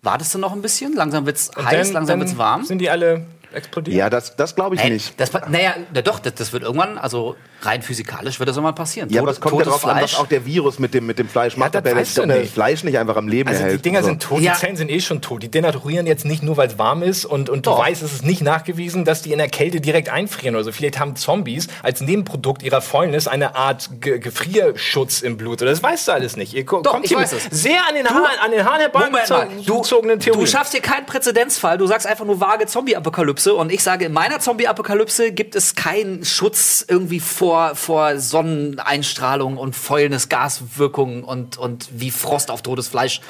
[0.01, 0.93] Wartest du noch ein bisschen?
[0.93, 2.65] Langsam wird's Und heiß, dann- langsam dann wird's warm.
[2.65, 3.95] Sind die alle explodiert?
[3.95, 5.19] Ja, das, das glaube ich Ey, nicht.
[5.19, 7.35] Das, naja, na doch, das, das wird irgendwann, also
[7.65, 9.09] rein physikalisch wird das irgendwann passieren.
[9.09, 11.19] Ja, aber Tot- es kommt ja darauf an, was auch der Virus mit dem, mit
[11.19, 12.53] dem Fleisch macht, das ob er weißt das, du nicht.
[12.53, 13.85] Fleisch nicht einfach am Leben Also die erhält.
[13.85, 14.07] Dinger So.
[14.07, 14.53] sind tot, Ja.
[14.53, 15.43] die Zellen sind eh schon tot.
[15.43, 17.79] Die denaturieren jetzt nicht nur, weil es warm ist und, und du Doch.
[17.79, 20.71] weißt, es ist nicht nachgewiesen, dass die in der Kälte direkt einfrieren oder so.
[20.71, 25.61] Vielleicht haben Zombies als Nebenprodukt ihrer Fäulnis eine Art Ge Gefrierschutz im Blut.
[25.61, 26.53] Oder das weißt du alles nicht.
[26.53, 27.61] Ihr Doch, kommt ich hier weiß mit es.
[27.63, 29.81] sehr an den Haaren, an den Haaren herbeigezogenen du,
[30.23, 30.39] Theorien.
[30.39, 34.13] du schaffst hier keinen Präzedenzfall, du sagst einfach nur vage Zombie-Apokalypse und ich sage, in
[34.13, 41.87] meiner Zombie-Apokalypse gibt es keinen Schutz irgendwie vor, vor Sonneneinstrahlung und Fäulnis, Gaswirkungen und, und
[41.91, 43.21] wie Frost auf totes Fleisch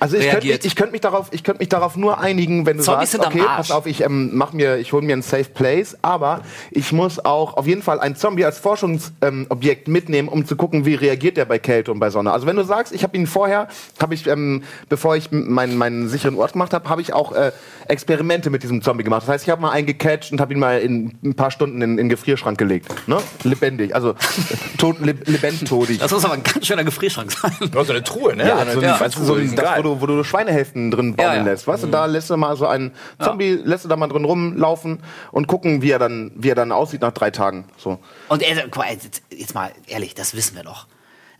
[0.00, 2.78] Also ich könnte mich, ich könnt mich, darauf- ich könnt mich darauf nur einigen, wenn
[2.78, 5.44] du Zombies sagst, okay, pass auf, ich ähm, mach mir, ich hole mir einen Safe
[5.44, 10.28] Place, aber ich muss auch auf jeden Fall einen Zombie als Forschungsobjekt ähm, Objekt mitnehmen,
[10.28, 12.32] um zu gucken, wie reagiert der bei Kälte und bei Sonne.
[12.32, 13.68] Also wenn du sagst, ich habe ihn vorher,
[14.00, 17.52] habe ich, ähm, bevor ich meinen, meinen sicheren Ort gemacht habe, habe ich auch äh,
[17.86, 19.22] Experimente mit diesem Zombie gemacht.
[19.22, 21.82] Das heißt, ich habe mal einen gecatcht und habe ihn mal in ein paar Stunden
[21.82, 22.88] in, in den Gefrierschrank gelegt.
[23.06, 23.18] Ne?
[23.44, 24.14] Lebendig, also
[24.78, 25.98] tot, lebendtodig.
[25.98, 27.52] das muss aber ein ganz schöner Gefrierschrank sein.
[27.74, 28.48] Ja, so eine Truhe, ne?
[28.48, 29.89] Ja, so ein, weißt du, so ein, das, wo.
[29.94, 31.42] Du, wo du Schweinehälften drin bauen Ja, ja.
[31.42, 31.66] lässt.
[31.66, 35.00] Weißt du, da lässt du mal so einen Zombie, lässt du da mal drin rumlaufen
[35.32, 37.64] und gucken, wie er dann, wie er dann aussieht nach drei Tagen.
[37.76, 37.98] So.
[38.28, 40.86] Und er, guck mal, jetzt, jetzt mal ehrlich, das wissen wir doch.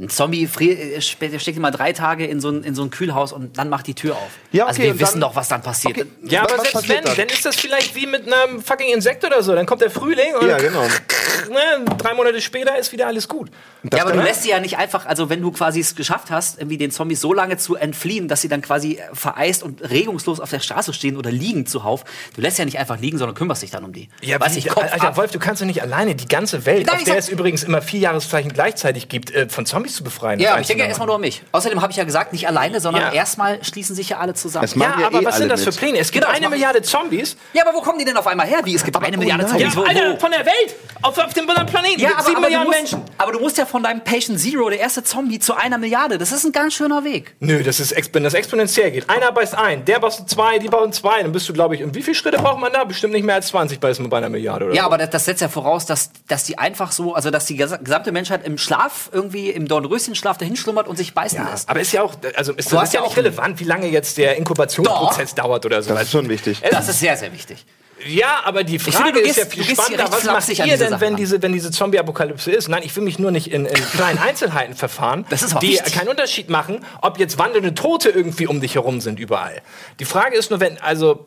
[0.00, 3.32] Ein Zombie frier, äh, steckt immer drei Tage in so, ein, in so ein Kühlhaus
[3.32, 4.30] und dann macht die Tür auf.
[4.50, 5.98] Ja, also okay, wir und wissen doch, was dann passiert.
[5.98, 6.06] Okay.
[6.22, 7.16] Ja, aber Was selbst passiert wenn, dann?
[7.16, 9.54] dann ist das vielleicht wie mit einem fucking Insekt oder so.
[9.54, 10.82] Dann kommt der Frühling und Ja, genau.
[11.50, 13.50] ne, drei Monate später ist wieder alles gut.
[13.92, 16.58] ja, aber du lässt sie ja nicht einfach, also wenn du quasi es geschafft hast,
[16.58, 20.40] irgendwie den Zombies so lange zu entfliehen, dass sie dann quasi äh, vereist und regungslos
[20.40, 23.62] auf der Straße stehen oder liegen zuhauf, du lässt ja nicht einfach liegen, sondern kümmerst
[23.62, 24.08] dich dann um die.
[24.22, 25.16] Ja, Weiß wie, ich, Kopf Alter, ab.
[25.18, 27.62] Wolf, du kannst doch nicht alleine die ganze Welt, Nein, auf der sag- es übrigens
[27.64, 30.40] immer vier Jahreszeichen gleichzeitig gibt, äh, von Zombies zu befreien.
[30.40, 31.42] Ja, aber ich denke ja erstmal nur an mich.
[31.52, 33.12] Außerdem habe ich ja gesagt, nicht alleine, sondern Ja.
[33.12, 34.68] erstmal schließen sich ja alle zusammen.
[34.76, 35.70] Ja, ja aber eh was sind das für.
[35.72, 35.98] Pläne?
[35.98, 37.36] Es gibt Genau, eine Milliarde Zombies.
[37.52, 38.60] Ja, aber wo kommen die denn auf einmal her?
[38.64, 39.58] Wie, es gibt eine Milliarde oh nein.
[39.70, 39.74] Zombies.
[39.74, 40.18] Ja, wo, Alter, wo?
[40.20, 40.74] von der Welt!
[41.02, 42.00] Auf, auf dem Planeten.
[42.00, 43.02] Ja, Mit aber, sieben aber, Milliarden musst, Menschen.
[43.18, 46.18] aber du musst ja von deinem Patient Zero, der erste Zombie, zu einer Milliarde.
[46.18, 47.34] Das ist ein ganz schöner Weg.
[47.40, 49.08] Nö, das ist, wenn das exponentiell geht.
[49.08, 51.22] Einer beißt ein, der beißt zwei, die bauen zwei.
[51.22, 52.84] Dann bist du, glaube ich, und wie viele Schritte braucht man da?
[52.84, 54.74] Bestimmt nicht mehr als 20 beißt man bei einer Milliarde, oder?
[54.74, 54.86] Ja, so.
[54.86, 57.82] aber das, das setzt ja voraus, dass, dass die einfach so, also dass die gesa-
[57.82, 61.68] gesamte Menschheit im Schlaf, irgendwie im Dornröschenschlaf dahin schlummert und sich beißen lässt.
[61.68, 64.18] Aber ist ja auch, also ist, das ist ja ja auch- relevant, wie lange jetzt
[64.18, 65.92] der Inkubationsprozess dauert oder so.
[65.94, 66.60] Das ist schon wichtig.
[66.70, 67.64] Das ist sehr, sehr wichtig.
[68.06, 70.10] Ja, aber die Frage finde, du ist ja gehst- viel gehst spannender.
[70.10, 72.68] Was macht ihr denn, wenn diese, wenn diese Zombie-Apokalypse ist?
[72.68, 75.72] Nein, ich will mich nur nicht in, in kleinen Einzelheiten verfahren, Das ist aber die
[75.72, 75.92] wichtig.
[75.94, 79.60] keinen Unterschied machen, ob jetzt wandelnde Tote irgendwie um dich herum sind überall.
[79.98, 81.26] Die Frage ist nur, wenn, also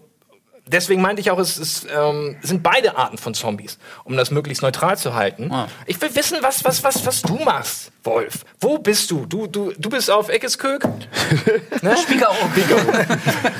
[0.67, 4.61] deswegen meinte ich auch, es, es ähm, sind beide Arten von Zombies, um das möglichst
[4.63, 5.51] neutral zu halten.
[5.51, 5.67] Ah.
[5.85, 8.43] Ich will wissen, was, was, was, was du machst, Wolf.
[8.59, 9.25] Wo bist du?
[9.25, 10.83] Du, du, du bist auf Eckeskök?
[11.81, 11.95] ne?
[11.97, 12.35] Spiegelung.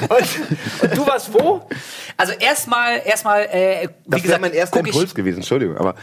[0.10, 1.68] und, und du warst wo?
[2.18, 5.78] Also erstmal, erstmal, äh, wie Das gesagt, mein erster guck ich, Impuls gewesen, Entschuldigung.
[5.78, 5.96] Aber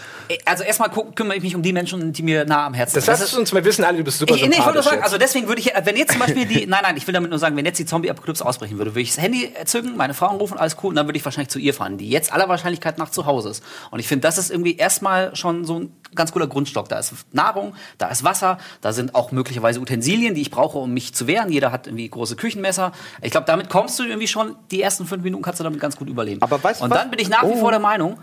[0.44, 3.18] also erstmal kümmere ich mich um die Menschen, die mir nah am Herzen Das sind.
[3.18, 4.96] hast du uns, wir wissen alle, du bist super Ich, nee, ich wollte nur sagen,
[4.96, 5.04] jetzt.
[5.04, 7.38] also deswegen würde ich, wenn jetzt zum Beispiel die, nein, nein, ich will damit nur
[7.38, 10.58] sagen, wenn jetzt die Zombie-Apokalypse ausbrechen würde, würde ich das Handy zücken, meine Frau anrufen,
[10.58, 13.08] alles cool, und dann würde ich wahrscheinlich zu ihr fahren, die jetzt aller Wahrscheinlichkeit nach
[13.10, 13.64] zu Hause ist.
[13.90, 16.88] Und ich finde, das ist irgendwie erstmal schon so ein ganz cooler Grundstock.
[16.88, 20.92] Da ist Nahrung, da ist Wasser, da sind auch möglicherweise Utensilien, die ich brauche, um
[20.92, 21.50] mich zu wehren.
[21.50, 22.92] Jeder hat irgendwie große Küchenmesser.
[23.22, 25.96] Ich glaube, damit kommst du irgendwie schon, die ersten fünf Minuten kannst du damit ganz
[25.96, 26.42] gut überleben.
[26.42, 26.98] Aber weißt und was?
[26.98, 27.56] dann bin ich nach wie Oh.
[27.56, 28.18] vor der Meinung,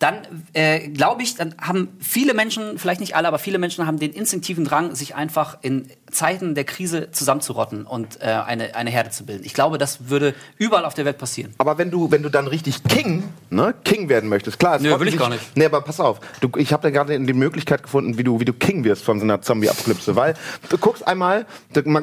[0.00, 0.22] dann
[0.54, 4.12] äh, glaube ich, dann haben viele Menschen, vielleicht nicht alle, aber viele Menschen haben den
[4.12, 9.26] instinktiven Drang, sich einfach in Zeiten der Krise zusammenzurotten und äh, eine, eine Herde zu
[9.26, 9.44] bilden.
[9.44, 11.54] Ich glaube, das würde überall auf der Welt passieren.
[11.58, 14.78] Aber wenn du, wenn du dann richtig King, ne, King werden möchtest, klar.
[14.80, 15.54] Nö, will ich gar nicht.
[15.54, 16.20] Nee, aber pass auf.
[16.40, 19.18] Du, ich habe da gerade die Möglichkeit gefunden, wie du, wie du King wirst von
[19.18, 20.16] so einer Zombie-Apokalypse.
[20.16, 20.34] Weil
[20.70, 21.44] du guckst einmal,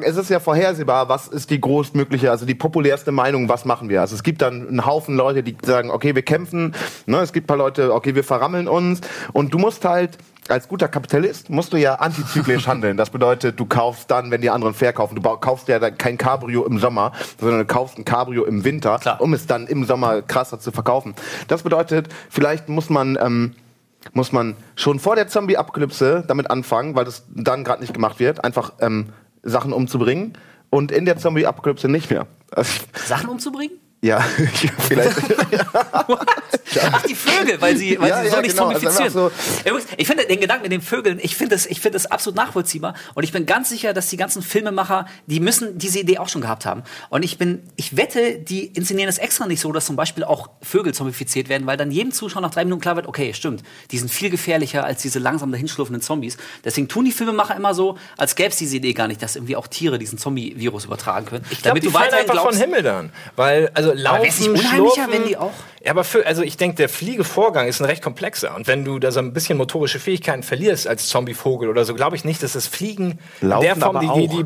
[0.02, 4.02] es ist ja vorhersehbar, was ist die großmögliche, also die populärste Meinung, was machen wir.
[4.02, 6.74] Also es gibt dann einen Haufen Leute, die sagen, okay, wir kämpfen.
[7.06, 9.00] Ne, es gibt ein paar Leute, okay, wir verrammeln uns.
[9.32, 12.96] Und du musst halt als guter Kapitalist musst du ja antizyklisch handeln.
[12.96, 16.64] Das bedeutet, du kaufst dann, wenn die anderen verkaufen, du kaufst ja dann kein Cabrio
[16.64, 19.20] im Sommer, sondern du kaufst ein Cabrio im Winter, Klar.
[19.20, 21.14] um es dann im Sommer krasser zu verkaufen.
[21.48, 23.54] Das bedeutet, vielleicht muss man ähm,
[24.12, 28.44] muss man schon vor der Zombie-Apokalypse damit anfangen, weil das dann gerade nicht gemacht wird,
[28.44, 30.34] einfach ähm, Sachen umzubringen
[30.70, 32.26] und in der Zombie-Apokalypse nicht mehr.
[33.06, 33.76] Sachen umzubringen?
[34.02, 35.16] ja, vielleicht.
[36.92, 39.30] Ach, die Vögel, weil sie, weil Ja, sie so ja, nicht genau, also zombifizieren.
[39.30, 42.06] einfach Übrigens, ich finde den Gedanken mit den Vögeln, ich finde das, ich finde das
[42.06, 42.94] absolut nachvollziehbar.
[43.14, 46.42] Und ich bin ganz sicher, dass die ganzen Filmemacher, die müssen diese Idee auch schon
[46.42, 46.82] gehabt haben.
[47.10, 50.50] Und ich bin, ich wette, die inszenieren es extra nicht so, dass zum Beispiel auch
[50.62, 53.98] Vögel zombifiziert werden, weil dann jedem Zuschauer nach drei Minuten klar wird, okay, stimmt, die
[53.98, 56.36] sind viel gefährlicher als diese langsam dahinschlurfenden Zombies.
[56.64, 59.56] Deswegen tun die Filmemacher immer so, als gäbe es diese Idee gar nicht, dass irgendwie
[59.56, 61.44] auch Tiere diesen Zombie-Virus übertragen können.
[61.50, 63.10] Ich glaube, die fallen einfach von Himmel dann.
[63.34, 65.50] Weil, also laufen, wär's nicht unheimlicher, schlurfen, wenn die auch-
[65.84, 68.54] Ja, aber für, also ich denke, der Fliegevorgang ist ein recht komplexer.
[68.54, 72.16] Und wenn du da so ein bisschen motorische Fähigkeiten verlierst als Zombie-Vogel oder so, glaube
[72.16, 74.16] ich nicht, dass das Fliegen Laufen der Form, aber die, auch.
[74.16, 74.44] die,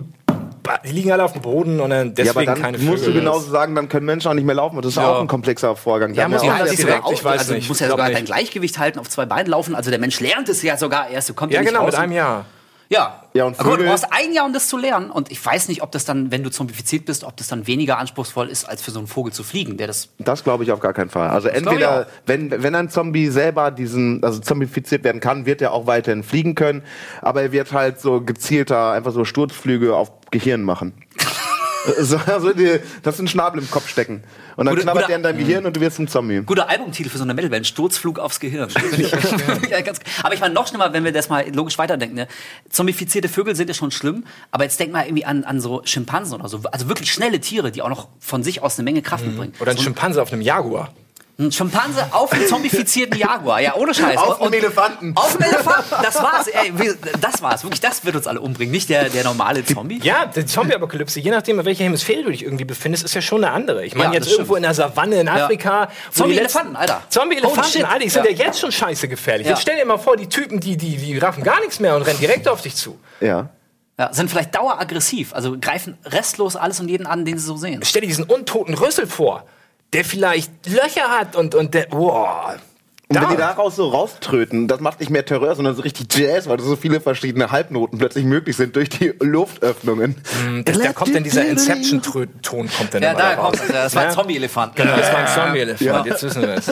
[0.87, 3.15] die liegen alle auf dem Boden und dann ja, deswegen aber dann keine musst Vögel.
[3.15, 4.77] du genauso sagen, dann können Menschen auch nicht mehr laufen.
[4.77, 5.13] Und das ist Ja.
[5.17, 6.15] auch ein komplexer Vorgang.
[6.15, 7.67] Ja, muss auch das viel- direkt- ich weiß also, nicht.
[7.67, 8.19] Du musst ja sogar nicht.
[8.19, 9.75] dein Gleichgewicht halten, auf zwei Beinen laufen.
[9.75, 11.29] Also der Mensch lernt es ja sogar erst.
[11.29, 12.45] Du kommst Ja, nicht genau, raus mit einem Jahr.
[12.93, 13.19] Ja.
[13.35, 15.11] Ja, und Aber du Vögel- brauchst ein Jahr, um das zu lernen.
[15.11, 17.97] Und ich weiß nicht, ob das dann, wenn du zombifiziert bist, ob das dann weniger
[17.99, 20.11] anspruchsvoll ist, als für so einen Vogel zu fliegen, der das.
[20.19, 21.31] Das glaube ich auf gar keinen Fall.
[21.31, 25.87] Also entweder, wenn, wenn ein Zombie selber diesen, also zombifiziert werden kann, wird er auch
[25.87, 26.83] weiterhin fliegen können,
[27.23, 30.93] aber er wird halt so gezielter einfach so Sturzflüge auf Gehirn machen.
[32.01, 34.23] so, also die, das ist ein Schnabel im Kopf stecken.
[34.57, 36.43] Und dann Gute- knabbert der in deinem Gehirn und du wirst ein Zombie.
[36.43, 38.69] Guter Albumtitel für so eine Metalband, Sturzflug aufs Gehirn.
[39.71, 42.17] ja, ganz, aber ich meine, noch schlimmer, wenn wir das mal logisch weiterdenken.
[42.17, 42.29] Ne?
[42.69, 46.35] Zombifizierte Vögel sind ja schon schlimm, aber jetzt denk mal irgendwie an, an so Schimpansen
[46.35, 46.61] oder so.
[46.71, 49.55] Also wirklich schnelle Tiere, die auch noch von sich aus eine Menge Kraft mitbringen.
[49.61, 50.93] Oder ein so Schimpanse auf einem Jaguar.
[51.43, 54.17] Ein Schimpanse auf einem zombifizierten Jaguar, ja, ohne Scheiß.
[54.17, 55.13] Auf einem Elefanten.
[55.17, 56.47] Auf einem Elefanten, das war's.
[56.47, 56.73] Ey,
[57.21, 57.65] das war's.
[57.65, 60.01] Wirklich, das wird uns alle umbringen, nicht der, der normale Zombie.
[60.03, 63.45] Ja, die Zombie-Apokalypse, je nachdem, in welcher Hemisphäre du dich irgendwie befindest, ist ja schon
[63.45, 63.85] eine andere.
[63.85, 65.87] Ich meine, Ja, jetzt irgendwo in der Savanne in Afrika.
[66.11, 67.03] die Zombie-Elefanten, Alter.
[67.09, 67.85] Zombie-Elefanten.
[67.85, 68.31] Alter, die sind ja.
[68.31, 68.47] Ja.
[68.47, 69.47] jetzt schon scheiße gefährlich.
[69.47, 69.53] Ja.
[69.55, 72.03] Jetzt stell dir mal vor, die Typen, die, die, die raffen gar nichts mehr und
[72.03, 72.99] rennen direkt auf dich zu.
[73.21, 73.49] Ja.
[73.99, 77.83] Ja, sind vielleicht daueraggressiv, also greifen restlos alles und jeden an, den sie so sehen.
[77.85, 79.45] Stell dir diesen untoten Rüssel vor,
[79.93, 81.87] der vielleicht Löcher hat und, und der.
[81.87, 82.57] Boah.
[83.15, 86.07] Und wenn Da- die daraus so rauströten, das macht nicht mehr Terror, sondern so richtig
[86.15, 90.17] Jazz, weil so viele verschiedene Halbnoten plötzlich möglich sind durch die Luftöffnungen.
[90.65, 93.59] Da, da kommt dann dieser Inception-Ton kommt dann Ja, da raus.
[93.59, 93.69] kommt das.
[93.69, 94.15] Ja, das war ein Ja.
[94.15, 94.77] Zombie-Elefant.
[94.77, 96.67] Genau, das war ein Zombie-Elefant, jetzt wissen wir es.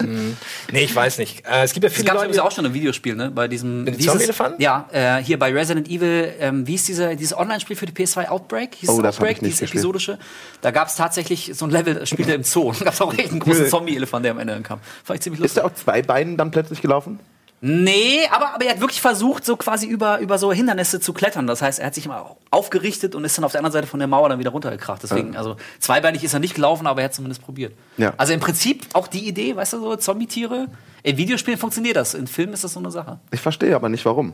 [0.00, 0.36] Hm.
[0.72, 1.44] Nee, ich weiß nicht.
[1.46, 3.30] Äh, es gibt ja Das viele gab es auch schon im Videospiel, ne?
[3.30, 3.86] Bei diesem.
[3.98, 4.60] Zombie-Elefanten?
[4.62, 8.28] Ja, äh, hier bei Resident Evil, ähm, wie ist dieser, dieses Online-Spiel für die PS2
[8.28, 8.74] Outbreak?
[8.76, 9.80] Hieß Oh, es das Outbreak, ich nicht dieses gespielt.
[9.84, 10.18] episodische.
[10.60, 12.72] Da gab es tatsächlich so ein Level, das spielte im Zoo.
[12.80, 14.80] Da gab es auch echt einen großen Zombie-Elefant, der am Ende kam.
[15.04, 15.64] Fand ich ziemlich Ist lustig.
[15.82, 17.20] Zwei Beinen dann plötzlich gelaufen?
[17.62, 21.46] Nee, aber, aber er hat wirklich versucht, so quasi über, über so Hindernisse zu klettern.
[21.46, 23.98] Das heißt, er hat sich mal aufgerichtet und ist dann auf der anderen Seite von
[24.00, 25.02] der Mauer dann wieder runtergekracht.
[25.02, 27.74] Deswegen, also zweibeinig ist er nicht gelaufen, aber er hat zumindest probiert.
[27.98, 28.14] Ja.
[28.16, 30.68] Also im Prinzip auch die Idee, weißt du, so Zombie-Tiere.
[31.02, 33.20] In Videospielen funktioniert das, in Filmen ist das so eine Sache.
[33.30, 34.32] Ich verstehe aber nicht, warum.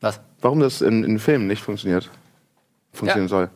[0.00, 0.18] Was?
[0.40, 2.10] Warum das in, in Filmen nicht funktioniert.
[2.92, 3.36] Funktionieren Ja.
[3.36, 3.50] soll.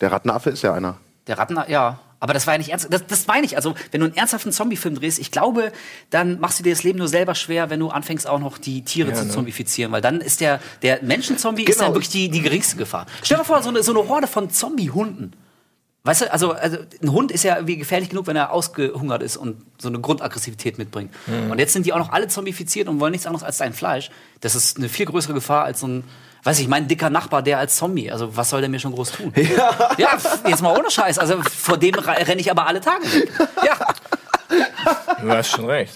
[0.00, 0.96] Der Rattenaffe ist ja einer.
[1.26, 1.98] Der Ratten, ja.
[2.18, 2.88] Aber das war ja nicht ernst.
[2.90, 3.56] Das, das meine ich.
[3.56, 5.72] Also, wenn du einen ernsthaften Zombie-Film drehst, ich glaube,
[6.10, 8.82] dann machst du dir das Leben nur selber schwer, wenn du anfängst, auch noch die
[8.82, 9.30] Tiere zu ne?
[9.30, 9.92] zombifizieren.
[9.92, 11.86] Weil dann ist der, der Menschenzombie ist Genau.
[11.86, 13.06] dann wirklich die, die geringste Gefahr.
[13.22, 15.32] Stell dir mal vor, so eine, so eine Horde von Zombie-Hunden.
[16.04, 19.36] Weißt du, also, also ein Hund ist ja irgendwie gefährlich genug, wenn er ausgehungert ist
[19.36, 21.10] und so eine Grundaggressivität mitbringt.
[21.26, 21.50] Mhm.
[21.50, 24.10] Und jetzt sind die auch noch alle zombifiziert und wollen nichts anderes als dein Fleisch.
[24.40, 26.04] Das ist eine viel größere Gefahr als so ein,
[26.46, 28.10] weiß ich, mein dicker Nachbar, der als Zombie.
[28.10, 29.32] Also was soll der mir schon groß tun?
[29.34, 31.18] Ja, ja jetzt mal ohne Scheiß.
[31.18, 33.30] Also vor dem renne ich aber alle Tage weg.
[33.64, 33.76] Ja.
[35.20, 35.92] Du hast schon recht.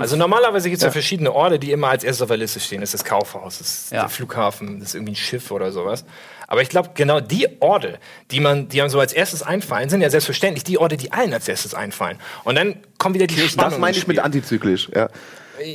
[0.00, 0.90] Also normalerweise gibt es ja.
[0.90, 2.80] verschiedene Orte, die immer als erstes auf der Liste stehen.
[2.80, 4.02] Das ist das Kaufhaus, das ist Ja.
[4.02, 6.04] der Flughafen, das ist irgendwie ein Schiff oder sowas.
[6.50, 7.98] Aber ich glaube, genau die Orte,
[8.32, 11.32] die man, die einem so als erstes einfallen, sind ja selbstverständlich die Orte, die allen
[11.32, 12.18] als erstes einfallen.
[12.44, 14.90] Und dann kommen wieder die Spannung Das meine ich mit antizyklisch.
[14.94, 15.08] Ja.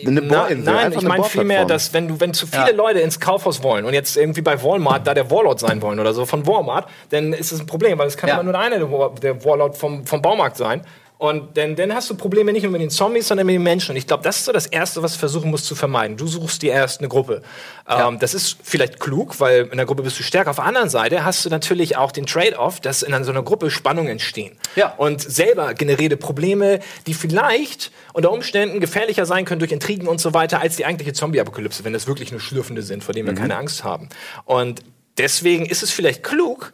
[0.05, 2.75] Eine Na, nein, ich eine meine vielmehr, dass wenn du, wenn zu viele Ja.
[2.75, 6.13] Leute ins Kaufhaus wollen und jetzt irgendwie bei Walmart da der Warlord sein wollen oder
[6.13, 8.35] so von Walmart, dann ist das ein Problem, weil es kann Ja.
[8.35, 10.81] immer nur der eine der, War- der Warlord vom, vom Baumarkt sein.
[11.17, 13.91] Und dann, dann hast du Probleme nicht nur mit den Zombies, sondern mit den Menschen.
[13.91, 16.17] Und ich glaube, das ist so das Erste, was du versuchen musst zu vermeiden.
[16.17, 17.41] Du suchst dir erst eine Gruppe.
[17.87, 20.49] Ähm, das ist vielleicht klug, weil in der Gruppe bist du stärker.
[20.49, 23.71] Auf der anderen Seite hast du natürlich auch den Trade-off, dass in so einer Gruppe
[23.71, 24.57] Spannungen entstehen.
[24.75, 24.93] Ja.
[24.97, 30.33] Und selber generierte Probleme, die vielleicht unter Umständen gefährlicher sein können durch Intrigen und so
[30.33, 33.55] weiter, als die eigentliche Zombie-Apokalypse, wenn das wirklich nur Schlürfende sind, vor denen wir keine
[33.55, 34.09] Angst haben.
[34.43, 34.81] Und
[35.17, 36.73] deswegen ist es vielleicht klug,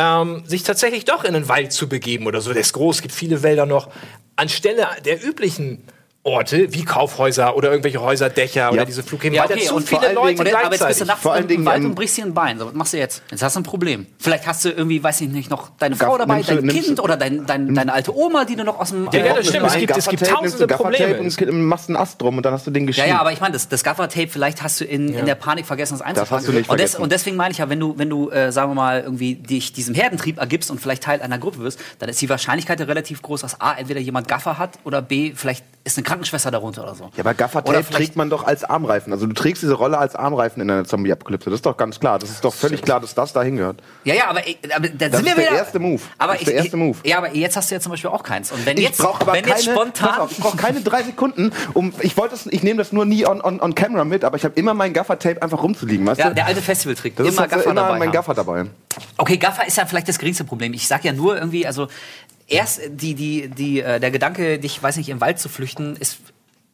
[0.00, 2.52] ähm, sich tatsächlich doch in den Wald zu begeben oder so.
[2.52, 3.90] Der ist groß, gibt viele Wälder noch.
[4.34, 5.84] Anstelle der üblichen
[6.22, 9.88] Orte wie Kaufhäuser oder irgendwelche Häuserdächer oder diese Flughäfen, Ja, weil okay, da zu und
[9.88, 11.94] viele Leute Dingen- aber jetzt bist du nachts Vor allen im Dingen, Wald ähm, und
[11.94, 12.58] brichst dir ein Bein.
[12.58, 13.22] So, was machst du jetzt?
[13.30, 14.06] Jetzt hast du ein Problem.
[14.18, 16.84] Vielleicht hast du irgendwie, weiß ich nicht, noch deine Frau Gaff- dabei, du- dein nimmst
[16.84, 19.08] Kind du- oder dein, dein, deine alte Oma, die du noch aus dem...
[19.12, 19.66] Ja, ja, das stimmt.
[19.66, 21.18] Es gibt- es gibt Gaffertape, tausende du Probleme.
[21.20, 23.08] Und machst einen Ast drum und dann hast du den Ja, geschrieben.
[23.08, 25.94] ja, aber ich meine, das, das Gaffer-Tape, vielleicht hast du in, in der Panik vergessen,
[25.94, 26.36] das einzupacken.
[26.36, 28.52] hast du nicht und, des, und deswegen meine ich ja, wenn du, wenn du äh,
[28.52, 32.10] sagen wir mal, irgendwie dich diesem Herdentrieb ergibst und vielleicht Teil einer Gruppe wirst, dann
[32.10, 35.64] ist die Wahrscheinlichkeit ja relativ groß, dass A, entweder jemand Gaffer hat oder B, vielleicht
[35.82, 37.04] ist eine Krankenschwester darunter oder so.
[37.14, 39.12] Ja, aber Gaffertape trägt man doch als Armreifen.
[39.12, 41.50] Also du trägst diese Rolle als Armreifen in einer Zombie-Apokalypse.
[41.50, 42.18] Das ist doch ganz klar.
[42.18, 43.80] Das ist doch völlig klar, dass das dahin gehört.
[44.04, 45.56] Ja, ja, aber, äh, aber da Das sind wir ist der wieder.
[45.56, 46.02] erste Move.
[46.18, 46.98] Aber Das ist der erste Move.
[47.04, 48.50] Ja, aber jetzt hast du ja zum Beispiel auch keins.
[48.50, 50.18] Und wenn Ich jetzt, brauche aber wenn keine, jetzt spontan.
[50.18, 51.52] auf, ich brauche keine drei Sekunden.
[51.74, 54.36] Um, ich wollte es, ich nehme das nur nie on, on, on camera mit, aber
[54.36, 56.34] ich habe immer mein Gaffertape einfach rumzuliegen, weißt ja, du?
[56.34, 57.16] der alte Festivaltrick.
[57.16, 57.98] das ist immer halt so Gaffer immer dabei.
[57.98, 58.12] mein haben.
[58.14, 58.64] Gaffer dabei.
[59.16, 60.72] Okay, Gaffer ist ja vielleicht das geringste Problem.
[60.72, 61.86] Ich sag ja nur irgendwie, also
[62.50, 66.18] erst die, die, die, äh, der Gedanke, dich, weiß nicht, im Wald zu flüchten, ist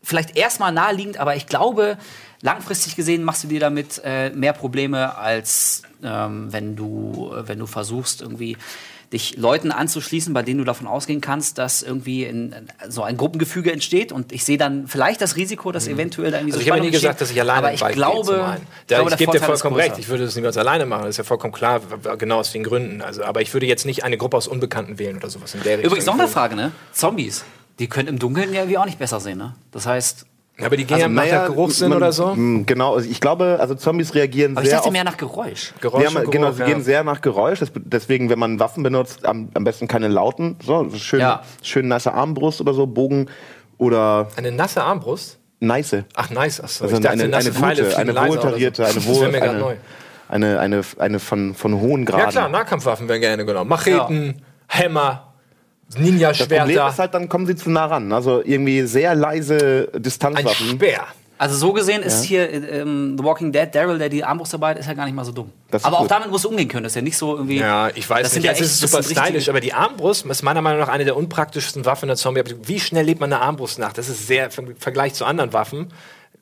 [0.03, 1.99] vielleicht erstmal naheliegend, aber ich glaube,
[2.41, 7.59] langfristig gesehen machst du dir damit äh, mehr Probleme, als ähm, wenn du, äh, wenn
[7.59, 8.57] du versuchst, irgendwie
[9.13, 12.55] dich Leuten anzuschließen, bei denen du davon ausgehen kannst, dass irgendwie in,
[12.89, 16.53] so ein Gruppengefüge entsteht und ich sehe dann vielleicht das Risiko, dass eventuell da irgendwie
[16.53, 17.21] Also so ich habe nie gesagt, entsteht.
[17.21, 18.67] dass ich alleine aber ich gehe, glaube, einen.
[18.83, 19.99] ich glaube, ich gebe dir vollkommen recht.
[19.99, 21.03] Ich würde das niemals alleine machen.
[21.03, 21.81] Das ist ja vollkommen klar,
[22.19, 23.01] genau aus den Gründen.
[23.01, 25.79] Also, aber ich würde jetzt nicht eine Gruppe aus Unbekannten wählen oder sowas in der
[25.79, 25.87] Richtung.
[25.87, 26.73] Übrigens noch eine Frage, ne?
[26.93, 27.45] Zombies.
[27.79, 29.55] Die können im Dunkeln ja irgendwie auch nicht besser sehen, ne?
[29.71, 30.27] Das heißt,
[30.63, 32.35] Aber die gehen ja nach naja, der Geruchssinn man- oder so.
[32.35, 35.75] Genau, also ich glaube, also Zombies reagieren aber ich sehr dachte auf mehr nach Geräusch.
[35.81, 36.67] Geräusch Ja, Geruch, genau, sie ja.
[36.67, 37.59] gehen sehr nach Geräusch.
[37.61, 40.57] Das, deswegen, wenn man Waffen benutzt, am, am besten keine lauten.
[40.65, 41.43] So, schön, Ja.
[41.63, 43.29] schön nice Armbrust oder so, Bogen
[43.79, 45.39] oder Eine nasse Armbrust?
[45.61, 45.97] nice.
[46.15, 46.61] Ach, nice.
[46.63, 49.33] Achso, Also ich dachte, eine, eine nasse Pfeile gute, eine wohltarierte, eine, Das wohl, wäre
[49.33, 49.75] mir gerade neu.
[50.29, 52.25] eine, eine, eine, eine von, von hohen Graden.
[52.25, 53.69] Ja klar, Nahkampfwaffen werden gerne genommen.
[53.69, 55.26] Macheten, Hämmer,
[55.97, 58.13] Ninja-Schwerter, Problem ist halt, dann kommen sie zu nah ran.
[58.13, 60.71] Also irgendwie sehr leise ein Distanzwaffen.
[60.71, 61.05] Speer.
[61.39, 64.71] Also so gesehen ist hier äh, ähm, The Walking Dead, Daryl, der die Armbrust dabei
[64.71, 65.53] hat, ist ja gar nicht mal so dumm.
[65.71, 66.11] Das aber auch gut.
[66.11, 66.85] damit musst du umgehen können.
[66.85, 67.59] Das ist ja nicht so irgendwie.
[67.59, 68.47] Ja, ich weiß das sind nicht.
[68.47, 71.05] Ja es echt- ist das super stylisch, aber die Armbrust ist meiner Meinung nach eine
[71.05, 72.43] der unpraktischsten Waffen in der Zombie.
[72.63, 73.93] Wie schnell lebt man eine Armbrust nach?
[73.93, 75.89] Das ist sehr, im Vergleich zu anderen Waffen,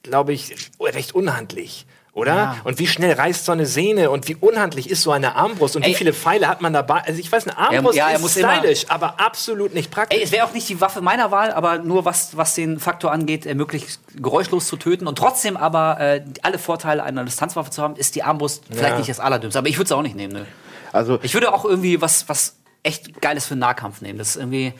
[0.05, 1.87] glaube ich, recht unhandlich.
[2.15, 2.35] Oder?
[2.35, 2.57] Ja.
[2.63, 5.83] Und wie schnell reißt so eine Sehne und wie unhandlich ist so eine Armbrust und
[5.83, 5.91] Ey.
[5.91, 7.01] wie viele Pfeile hat man dabei?
[7.05, 10.17] Also ich weiß, eine Armbrust ja, er ist muss immer- stylisch, aber absolut nicht praktisch.
[10.19, 13.11] Ey, es wäre auch nicht die Waffe meiner Wahl, aber nur was, was den Faktor
[13.11, 17.83] angeht, äh, möglichst geräuschlos zu töten und trotzdem aber äh, alle Vorteile einer Distanzwaffe zu
[17.83, 18.99] haben, ist die Armbrust vielleicht Ja.
[18.99, 19.59] nicht das Allerdümmste.
[19.59, 20.35] Aber ich würde es auch nicht nehmen.
[20.35, 20.47] Ne?
[20.93, 24.19] Also Ich würde auch irgendwie was, was echt Geiles für Nahkampf nehmen.
[24.19, 24.73] Das ist irgendwie,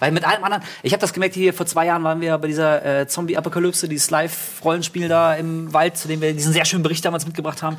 [0.00, 2.48] weil mit allem anderen, ich habe das gemerkt, hier vor zwei Jahren waren wir bei
[2.48, 7.04] dieser äh, Zombie-Apokalypse, dieses Live-Rollenspiel da im Wald, zu dem wir diesen sehr schönen Bericht
[7.04, 7.76] damals mitgebracht haben.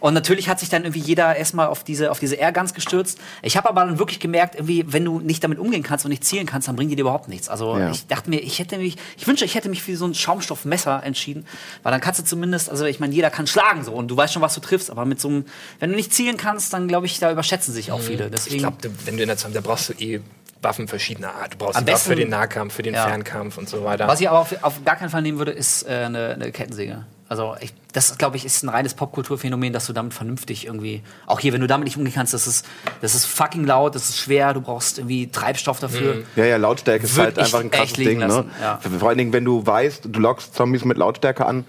[0.00, 3.18] Und natürlich hat sich dann irgendwie jeder erstmal auf diese, auf diese Airguns gestürzt.
[3.42, 6.24] Ich habe aber dann wirklich gemerkt, irgendwie, wenn du nicht damit umgehen kannst und nicht
[6.24, 7.48] zielen kannst, dann bringen die dir überhaupt nichts.
[7.48, 7.90] Also Ja.
[7.90, 11.02] ich dachte mir, ich hätte mich, ich wünsche, ich hätte mich für so ein Schaumstoffmesser
[11.02, 11.44] entschieden,
[11.82, 14.32] weil dann kannst du zumindest, also ich meine, jeder kann schlagen so und du weißt
[14.32, 15.44] schon, was du triffst, aber mit so einem,
[15.80, 18.30] wenn du nicht zielen kannst, dann glaube ich, da überschätzen sich auch viele.
[18.30, 18.76] Deswegen, Ich glaube,
[19.08, 20.20] wenn du in der Zombie, da brauchst du eh
[20.60, 21.54] Waffen verschiedener Art.
[21.54, 23.06] Du brauchst Am die Waffe besten- für den Nahkampf, für den Ja.
[23.06, 24.06] Fernkampf und so weiter.
[24.08, 27.04] Was ich aber auf, auf gar keinen Fall nehmen würde, ist äh, eine, eine Kettensäge.
[27.28, 31.40] Also ich, das, glaube ich, ist ein reines Popkulturphänomen, dass du damit vernünftig irgendwie, auch
[31.40, 32.64] hier, wenn du damit nicht umgehen kannst, das ist,
[33.02, 36.24] das ist fucking laut, das ist schwer, du brauchst irgendwie Treibstoff dafür.
[36.36, 38.18] Ja, ja, Lautstärke ist Würd halt einfach ein krasses Ding.
[38.18, 38.46] Ne?
[38.62, 38.80] ja.
[38.98, 41.66] Vor allen Dingen, wenn du weißt, du lockst Zombies mit Lautstärke an,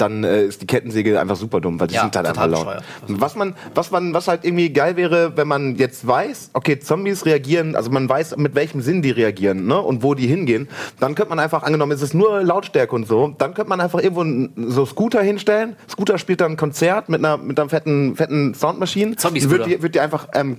[0.00, 2.66] dann äh, ist die Kettensäge einfach super dumm, weil die Ja, sind halt total einfach
[2.74, 2.82] laut.
[3.08, 7.26] Was man, was man, was halt irgendwie geil wäre, wenn man jetzt weiß, okay, Zombies
[7.26, 10.68] reagieren, also man weiß, mit welchem Sinn die reagieren, ne, und wo die hingehen,
[11.00, 14.00] dann könnte man einfach, angenommen, es ist nur Lautstärke und so, dann könnte man einfach
[14.00, 15.76] irgendwo einen- so Scooter hinstellen.
[15.90, 19.16] Scooter spielt dann ein Konzert mit einer, mit einer fetten, fetten Soundmaschine.
[19.16, 19.58] Zombie-Scooter.
[19.66, 20.58] Wird die, wird die einfach ähm,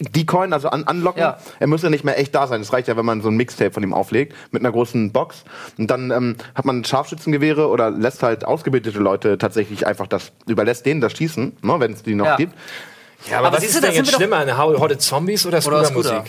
[0.00, 1.20] decoyen, also an, anlocken.
[1.20, 1.38] Ja.
[1.58, 2.60] Er muss ja nicht mehr echt da sein.
[2.60, 5.44] Es reicht ja, wenn man so ein Mixtape von ihm auflegt mit einer großen Box.
[5.78, 10.86] Und dann ähm, hat man Scharfschützengewehre oder lässt halt ausgebildete Leute tatsächlich einfach das, überlässt
[10.86, 12.36] denen das Schießen, ne, wenn es die noch Ja.
[12.36, 12.54] gibt.
[13.28, 14.98] ja, aber, Aber was siehst ist denn jetzt sind wir doch- schlimmer, eine Hau- Horde
[14.98, 16.12] Zombies oder Oder Scooter-Musik?
[16.12, 16.24] Scooter.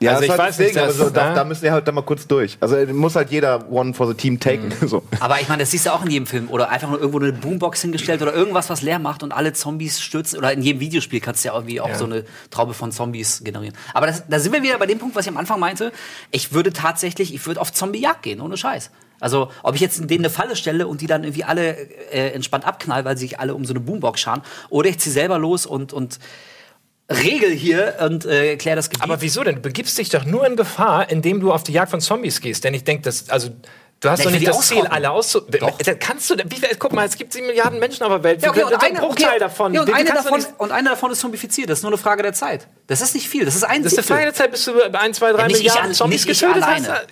[0.00, 1.34] Ja, Also ich halt weiß das nicht, Ding, das- aber so, da, ne?
[1.34, 2.56] da müssen wir halt dann mal kurz durch.
[2.60, 4.68] Also äh, muss halt jeder one for the team taken.
[4.80, 4.88] Mhm.
[4.88, 5.02] So.
[5.20, 6.48] Aber ich meine, das siehst du auch in jedem Film.
[6.50, 10.00] Oder einfach nur irgendwo eine Boombox hingestellt oder irgendwas, was leer macht und alle Zombies
[10.00, 10.38] stürzen.
[10.38, 11.98] Oder in jedem Videospiel kannst du ja irgendwie auch Ja.
[11.98, 13.74] so eine Traube von Zombies generieren.
[13.94, 15.92] Aber das, da sind wir wieder bei dem Punkt, was ich am Anfang meinte.
[16.30, 18.90] Ich würde tatsächlich, ich würde auf Zombie-Jagd gehen, ohne Scheiß.
[19.20, 21.76] Also, ob ich jetzt denen eine Falle stelle und die dann irgendwie alle
[22.12, 25.12] äh, entspannt abknall, weil sie sich alle um so eine Boombox scharen, oder ich ziehe
[25.12, 26.20] selber los und, und
[27.10, 29.02] regel hier und äh, klär das Gebiet.
[29.04, 29.56] Aber wieso denn?
[29.56, 32.64] Du begibst dich doch nur in Gefahr, indem du auf die Jagd von Zombies gehst.
[32.64, 33.48] Denn ich denke, dass, also,
[34.00, 35.40] du hast Nee, doch nicht das Ziel, alle auszu...
[35.40, 35.78] Doch.
[35.78, 38.42] Da kannst du, wie, viel- guck mal, es gibt sieben Milliarden Menschen auf der Welt.
[38.42, 39.74] Ja, okay, und, ein eine, Bruchteil okay, davon.
[39.74, 41.70] Ja, und, eine davon, und einer davon ist zombifiziert.
[41.70, 42.68] Das ist nur eine Frage der Zeit.
[42.86, 43.44] Das ist nicht viel.
[43.44, 44.06] Das ist ein das ist eine.
[44.06, 46.34] Frage der Zeit, bis du bei 1, 2, 3 Ja, ich Milliarden al- Zombies nicht
[46.34, 46.88] ich getötet alleine.
[46.92, 47.06] hast.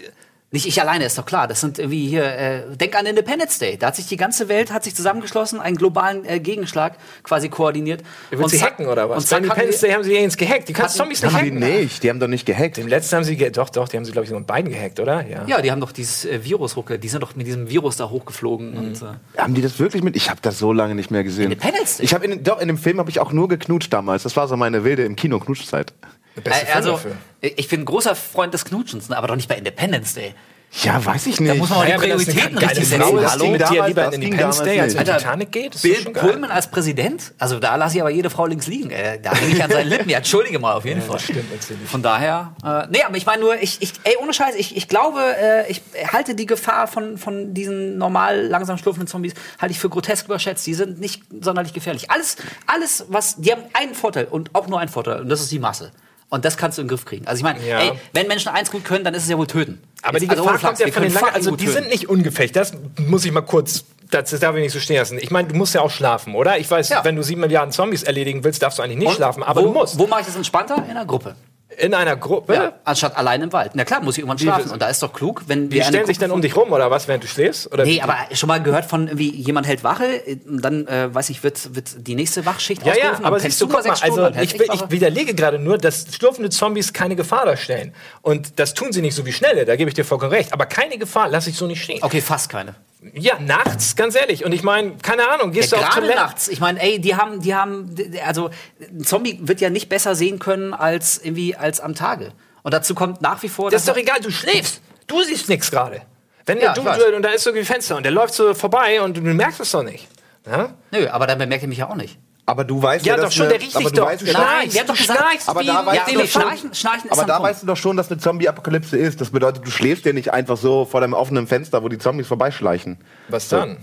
[0.52, 1.48] Nicht ich alleine, ist doch klar.
[1.48, 3.76] Das sind irgendwie hier, äh, denk an Independence Day.
[3.76, 8.02] Da hat sich die ganze Welt hat sich zusammengeschlossen, einen globalen äh, Gegenschlag quasi koordiniert.
[8.30, 9.24] Willst du sie hacken oder was?
[9.24, 10.68] Und Bei Independence die- Day haben sie jetzt gehackt.
[10.68, 11.80] Die kannst Hatten- Zombies nicht Haben die hacken.
[11.82, 12.78] nicht, die haben doch nicht gehackt.
[12.78, 15.00] Im letzten haben sie, doch, doch, die haben sie, glaube ich, so in beiden gehackt,
[15.00, 15.26] oder?
[15.26, 15.44] Ja.
[15.48, 17.00] ja, die haben doch dieses äh, Virus hochge...
[17.00, 18.70] Die sind doch mit diesem Virus da hochgeflogen.
[18.70, 18.78] Mhm.
[18.78, 20.14] Und, äh, Haben die das wirklich mit?
[20.14, 21.50] Ich habe das so lange nicht mehr gesehen.
[21.50, 22.04] Independence Day?
[22.04, 24.22] Ich habe in, doch in dem Film habe ich auch nur geknutscht damals.
[24.22, 25.92] Das war so meine wilde im Kino Knutschzeit.
[26.02, 26.09] Der
[26.42, 27.16] beste äh, Film also, dafür.
[27.40, 30.35] ich bin ein großer Freund des Knutschens, ne, aber doch nicht bei Independence Day.
[30.83, 31.51] Ja, weiß ich nicht.
[31.51, 33.03] Da muss man auch Naja, die Prioritäten richtig setzen.
[33.03, 33.44] Hallo?
[33.44, 35.83] die mit dir Damals- lieber in ging Independence damals Day als in Alter, Titanic geht,
[35.83, 36.05] Bill.
[36.12, 38.90] Pullman als Präsident, also da lasse ich aber jede Frau links liegen.
[38.90, 40.11] Äh, da hänge ich an seinen Lippen.
[40.11, 41.14] Ja, entschuldige mal, auf jeden Fall.
[41.16, 41.88] das stimmt natürlich.
[41.88, 44.88] Von daher, äh, nee, aber ich meine nur, ich, ich, ey, ohne Scheiß, ich, ich
[44.88, 45.81] glaube, äh, ich
[46.12, 50.66] halte die Gefahr von, von diesen normal langsam schlurfenden Zombies, halte ich für grotesk überschätzt.
[50.66, 52.11] Die sind nicht sonderlich gefährlich.
[52.11, 55.51] Alles, alles, was, die haben einen Vorteil und auch nur einen Vorteil und das ist
[55.53, 55.92] die Masse.
[56.29, 57.27] Und das kannst du in den Griff kriegen.
[57.27, 57.81] Also ich meine, Ja.
[58.12, 59.81] wenn Menschen eins gut können, dann ist es ja wohl töten.
[60.03, 61.77] Aber die also Gefahr Flachs, kommt ja von den langen, also die töten.
[61.79, 62.57] sind nicht ungefecht.
[62.57, 65.19] Das muss ich mal kurz, das darf ich nicht so stehen lassen.
[65.21, 66.59] Ich meine, du musst ja auch schlafen, oder?
[66.59, 67.05] Ich weiß, Ja.
[67.05, 69.67] wenn du sieben Milliarden Zombies erledigen willst, darfst du eigentlich nicht Und schlafen, aber wo,
[69.67, 69.99] du musst.
[69.99, 70.77] Wo mache ich das entspannter?
[70.77, 71.37] In einer Gruppe.
[71.79, 72.55] In einer Gruppe.
[72.55, 73.73] Ja, anstatt allein im Wald.
[73.75, 74.71] Na klar, muss ich irgendwann schlafen.
[74.71, 76.73] Und da ist doch klug, wenn Die wir eine stellen sich dann um dich rum,
[76.73, 77.71] oder was, während du schläfst?
[77.73, 78.03] Oder Nee, wie?
[78.03, 80.05] aber schon mal gehört von irgendwie, jemand hält Wache,
[80.47, 83.61] dann, äh, weiß ich, wird, wird die nächste Wachschicht Ja, ja, ausgerufen, aber dann siehst
[83.61, 84.85] du, guck mal, also ich, Wache.
[84.85, 87.95] ich widerlege gerade nur, dass schlurfende Zombies keine Gefahr darstellen.
[88.23, 90.53] Und das tun sie nicht so wie Schnelle, da gebe ich dir vollkommen recht.
[90.53, 91.99] Aber keine Gefahr lasse ich so nicht stehen.
[92.03, 92.75] Okay, fast keine.
[93.14, 94.44] Ja, nachts, ganz ehrlich.
[94.44, 96.16] Und ich meine, keine Ahnung, gehst Ja, du auf Toilette?
[96.18, 96.48] nachts.
[96.48, 100.38] Ich meine, ey, die haben, die haben, also ein Zombie wird ja nicht besser sehen
[100.38, 102.32] können als irgendwie als am Tage.
[102.62, 104.80] Und dazu kommt nach wie vor, Das ist doch egal, du schläfst.
[105.06, 106.02] Du siehst nichts gerade.
[106.46, 107.14] Wenn Ja, der ich du, weiß.
[107.14, 109.70] und da ist so ein Fenster und der läuft so vorbei und du merkst es
[109.70, 110.09] doch nicht.
[110.46, 112.18] Ja, Nö, aber dann bemerkt er mich ja auch nicht.
[112.48, 114.06] Aber du weißt ja ja, doch schon, eine- der aber du doch.
[114.06, 117.11] weißt Nein, der hat doch gesagt- Aber da weißt Ja, du doch schon- Schnarchen, Schnarchen
[117.11, 117.50] ist Aber da Punkt.
[117.50, 119.20] weißt du doch schon, dass eine Zombie-Apokalypse ist.
[119.20, 122.28] Das bedeutet, du schläfst ja nicht einfach so vor deinem offenen Fenster, wo die Zombies
[122.28, 122.98] vorbeischleichen.
[123.28, 123.78] Was dann?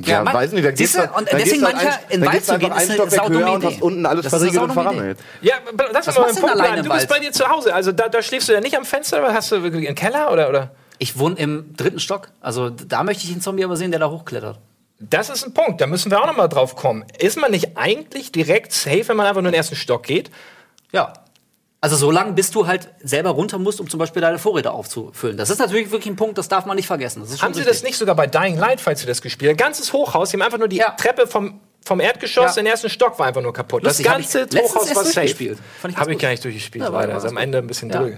[0.00, 0.64] Ja, Ja, Mann, weiß nicht.
[0.64, 2.46] Da siehst geht's du, dann- und dann deswegen dann mancher ein- in dann Wald geht's
[2.46, 3.74] zu einfach gehen, ist eine Stockwerk saudumme höher und Idee.
[3.74, 5.18] hast unten alles Das ist verriegelt und verrammelt.
[5.40, 5.54] Ja,
[5.92, 7.74] lass Was mal machst beim du Punkt alleine Du bist bei dir zu Hause.
[7.74, 10.32] Also da, da schläfst du ja nicht am Fenster, oder hast du wirklich einen Keller
[10.32, 10.48] oder?
[10.48, 10.70] oder?
[10.98, 12.28] Ich wohne im dritten Stock.
[12.40, 14.58] Also da möchte ich einen Zombie aber sehen, der da hochklettert.
[15.00, 17.04] Das ist ein Punkt, da müssen wir auch noch mal drauf kommen.
[17.18, 20.30] Ist man nicht eigentlich direkt safe, wenn man einfach nur in den ersten Stock geht?
[20.92, 21.12] Ja.
[21.80, 25.36] Also so lange, bis du halt selber runter musst, um zum Beispiel deine Vorräte aufzufüllen.
[25.36, 27.20] Das ist natürlich wirklich ein Punkt, das darf man nicht vergessen.
[27.22, 27.66] Haben Sie richtig.
[27.66, 29.56] das nicht sogar bei Dying Light, falls Sie das gespielt haben?
[29.56, 30.90] Ganzes Hochhaus, die haben einfach nur die Ja.
[30.90, 32.60] Treppe vom, vom Erdgeschoss Ja.
[32.60, 33.84] in den ersten Stock war einfach nur kaputt.
[33.84, 35.56] Lustig, das ganze Hochhaus war safe.
[35.94, 37.14] Habe ich gar nicht durchgespielt, Ja, leider.
[37.14, 38.08] Also am Ende ein bisschen Ja.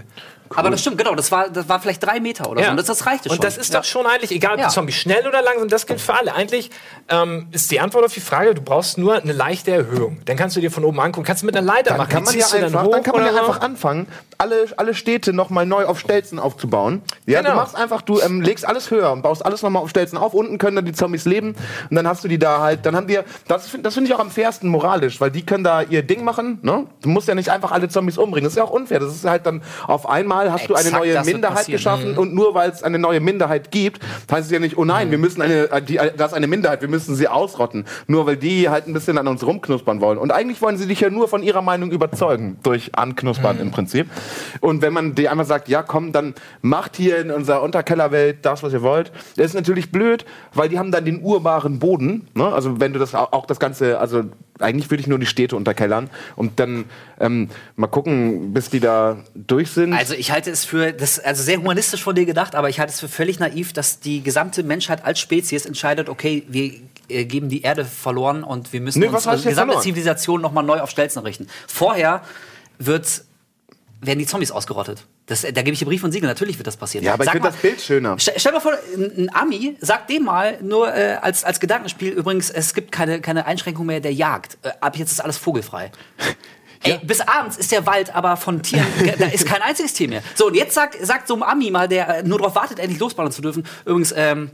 [0.50, 0.58] Drüge.
[0.60, 1.14] Aber das stimmt, genau.
[1.14, 2.70] Das war, das war vielleicht drei Meter oder so.
[2.70, 3.38] Und das, das reichte schon.
[3.38, 3.80] Und das ist ja.
[3.80, 4.68] doch schon eigentlich, egal ob Ja.
[4.68, 6.34] die Zombie schnell oder langsam, das gilt für alle.
[6.34, 6.70] Eigentlich
[7.08, 10.20] ähm, ist die Antwort auf die Frage, du brauchst nur eine leichte Erhöhung.
[10.26, 12.10] Dann kannst du dir von oben angucken, kannst du mit einer Leiter Dann machen.
[12.10, 14.06] kann man Die ja einfach, hoch dann kann man ja einfach anfangen,
[14.38, 17.02] alle, alle Städte nochmal neu auf Stelzen aufzubauen.
[17.26, 17.50] Ja, Genau.
[17.52, 20.34] du machst einfach, du ähm, legst alles höher und baust alles nochmal auf Stelzen auf.
[20.34, 21.54] Unten können dann die Zombies leben
[21.90, 24.14] und dann hast du die da halt, dann haben wir, das, find- das finde ich
[24.16, 26.86] auch am fairsten moralisch, weil die können da ihr Ding machen, ne?
[27.02, 28.44] Du musst ja nicht einfach alle Zombies umbringen.
[28.44, 28.98] Das ist ja auch unfair.
[29.00, 32.54] Das ist halt dann auf einmal hast du eine Exakt neue Minderheit geschaffen und nur
[32.54, 35.70] weil es eine neue Minderheit gibt, heißt es ja nicht, oh nein, wir müssen eine,
[35.70, 37.84] äh, die, das ist eine Minderheit, wir müssen sie ausrotten.
[38.06, 40.18] Nur weil die halt ein bisschen an uns rumknuspern wollen.
[40.18, 44.08] Und eigentlich wollen sie dich ja nur von ihrer Meinung überzeugen, durch Anknuspern im Prinzip.
[44.60, 48.62] Und wenn man dir einmal sagt, ja komm, dann macht hier in unserer Unterkellerwelt das,
[48.62, 50.24] was ihr wollt, das ist natürlich blöd,
[50.54, 52.28] weil die haben dann den urbaren Boden.
[52.34, 52.46] Ne?
[52.46, 54.24] Also wenn du das auch, auch das Ganze, also
[54.60, 56.84] eigentlich würde ich nur die Städte unterkellern und dann
[57.18, 59.92] ähm, mal gucken, bis die da durch sind.
[59.92, 62.92] Also ich halte es für, das also sehr humanistisch von dir gedacht, aber ich halte
[62.92, 66.72] es für völlig naiv, dass die gesamte Menschheit als Spezies entscheidet, okay, wir
[67.08, 69.82] äh, geben die Erde verloren und wir müssen Nee, uns gesamte verloren?
[69.82, 71.46] Zivilisation nochmal neu auf Stelzen richten.
[71.66, 72.22] Vorher
[72.78, 73.24] wird
[74.02, 75.04] werden die Zombies ausgerottet.
[75.26, 77.04] Das, da gebe ich dir Brief und Siegel, natürlich wird das passieren.
[77.04, 78.16] Ja, aber ich Sag finde mal- das Bild schöner.
[78.18, 82.50] Stell, stell mal vor, ein, Ami sagt dem mal nur äh, als, als Gedankenspiel übrigens,
[82.50, 84.58] es gibt keine, keine Einschränkung mehr der Jagd.
[84.62, 85.92] Äh, ab jetzt ist alles vogelfrei.
[86.82, 88.86] Ey, bis abends ist der Wald aber von Tieren,
[89.18, 90.22] da ist kein einziges Tier mehr.
[90.34, 92.98] So, und jetzt sagt, sagt so ein Ami mal, der äh, nur darauf wartet, endlich
[92.98, 93.66] losballern zu dürfen.
[93.84, 94.50] Übrigens, ähm,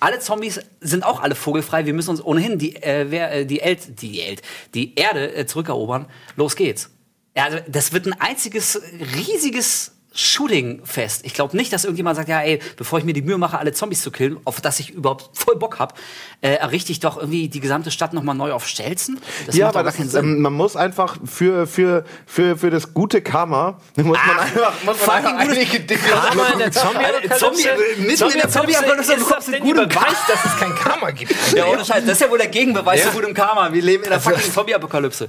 [0.00, 1.86] alle Zombies sind auch alle vogelfrei.
[1.86, 4.42] Wir müssen uns ohnehin die, äh, wer, äh, die, Elt, die, Elt,
[4.74, 6.06] die Erde äh, zurückerobern.
[6.36, 6.90] Los geht's.
[7.36, 8.80] Ja, also das wird ein einziges
[9.16, 11.20] riesiges Shooting-Fest.
[11.24, 13.72] Ich glaube nicht, dass irgendjemand sagt, ja, ey, bevor ich mir die Mühe mache, alle
[13.72, 15.96] Zombies zu killen, auf das ich überhaupt voll Bock hab,
[16.40, 19.20] äh, errichte ich doch irgendwie die gesamte Stadt nochmal neu auf Stelzen.
[19.46, 23.78] Das ja, aber das ähm, man muss einfach für, für, für, für das gute Karma,
[23.96, 27.38] muss man Ach, einfach, muss man einfach einige Dinge Karma in der Zombie-Apokalypse?
[27.38, 31.34] Zombie- mitten in der Zombie-Apokalypse ist das denn guten Beweis, dass es kein Karma gibt?
[31.54, 32.04] Ja, ohne Scheiß.
[32.04, 33.06] Das ist ja wohl der Gegenbeweis Ja.
[33.10, 33.72] zu gutem Karma.
[33.72, 35.28] Wir leben in der fucking Zombie-Apokalypse.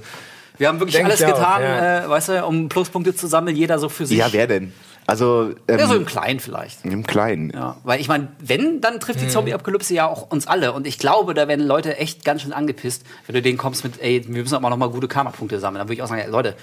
[0.60, 2.04] Wir haben wirklich Denk alles getan, ja.
[2.04, 4.18] äh, weißt du, um Pluspunkte zu sammeln, jeder so für sich.
[4.18, 4.74] Ja, wer denn?
[5.06, 6.84] Also, ähm, Ja, so im Kleinen vielleicht.
[6.84, 7.50] im Kleinen.
[7.50, 9.30] Ja, weil ich meine, wenn, dann trifft die Hm.
[9.30, 10.72] Zombie-Apokalypse ja auch uns alle.
[10.72, 14.02] Und ich glaube, da werden Leute echt ganz schön angepisst, wenn du denen kommst mit,
[14.02, 15.78] ey, wir müssen aber noch mal gute Karma-Punkte sammeln.
[15.78, 16.54] Dann würde ich auch sagen, ey, Leute,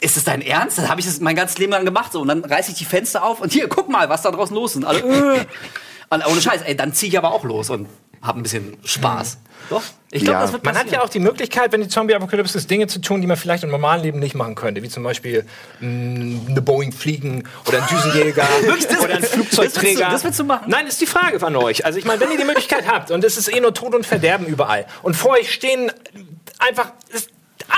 [0.00, 0.78] ist es dein Ernst?
[0.78, 2.12] Dann habe ich das mein ganzes Leben lang gemacht.
[2.12, 2.20] So.
[2.20, 4.70] Und dann reiße ich die Fenster auf und hier, guck mal, was da draußen los
[4.70, 4.76] ist.
[4.76, 5.44] Und alle, äh.
[6.10, 7.88] und ohne Scheiß, ey, dann ziehe ich aber auch los und
[8.22, 9.38] habe ein bisschen Spaß.
[9.70, 10.42] Doch, ich glaube, Ja.
[10.42, 13.20] das wird Man hat ja auch die Möglichkeit, wenn die Zombie-Apokalypse ist, Dinge zu tun,
[13.20, 14.82] die man vielleicht im normalen Leben nicht machen könnte.
[14.82, 15.46] Wie zum Beispiel
[15.80, 18.46] mh, eine Boeing fliegen oder ein Düsenjäger
[19.02, 20.10] oder ein Flugzeugträger.
[20.10, 20.64] das willst du machen?
[20.68, 21.84] Nein, ist die Frage an euch.
[21.86, 24.04] Also ich meine, wenn ihr die Möglichkeit habt und es ist eh nur Tod und
[24.06, 25.90] Verderben überall und vor euch stehen
[26.58, 26.92] einfach...
[27.10, 27.30] Ist,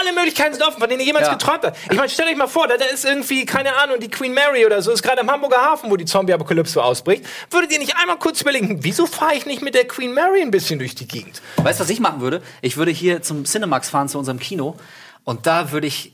[0.05, 1.33] alle Möglichkeiten sind offen, von denen ihr jemals Ja.
[1.35, 1.77] geträumt habt.
[1.91, 4.65] Ich meine, stellt euch mal vor, da, da ist irgendwie, keine Ahnung, die Queen Mary
[4.67, 7.25] oder so, ist gerade im Hamburger Hafen, wo die Zombie-Apokalypse ausbricht.
[7.51, 10.51] Würdet ihr nicht einmal kurz überlegen, wieso fahre ich nicht mit der Queen Mary ein
[10.51, 11.41] bisschen durch die Gegend?
[11.57, 12.43] Weißt du, was ich machen würde?
[12.63, 14.77] Ich würde hier zum Cinemax fahren, zu unserem Kino.
[15.25, 16.13] Und da würde ich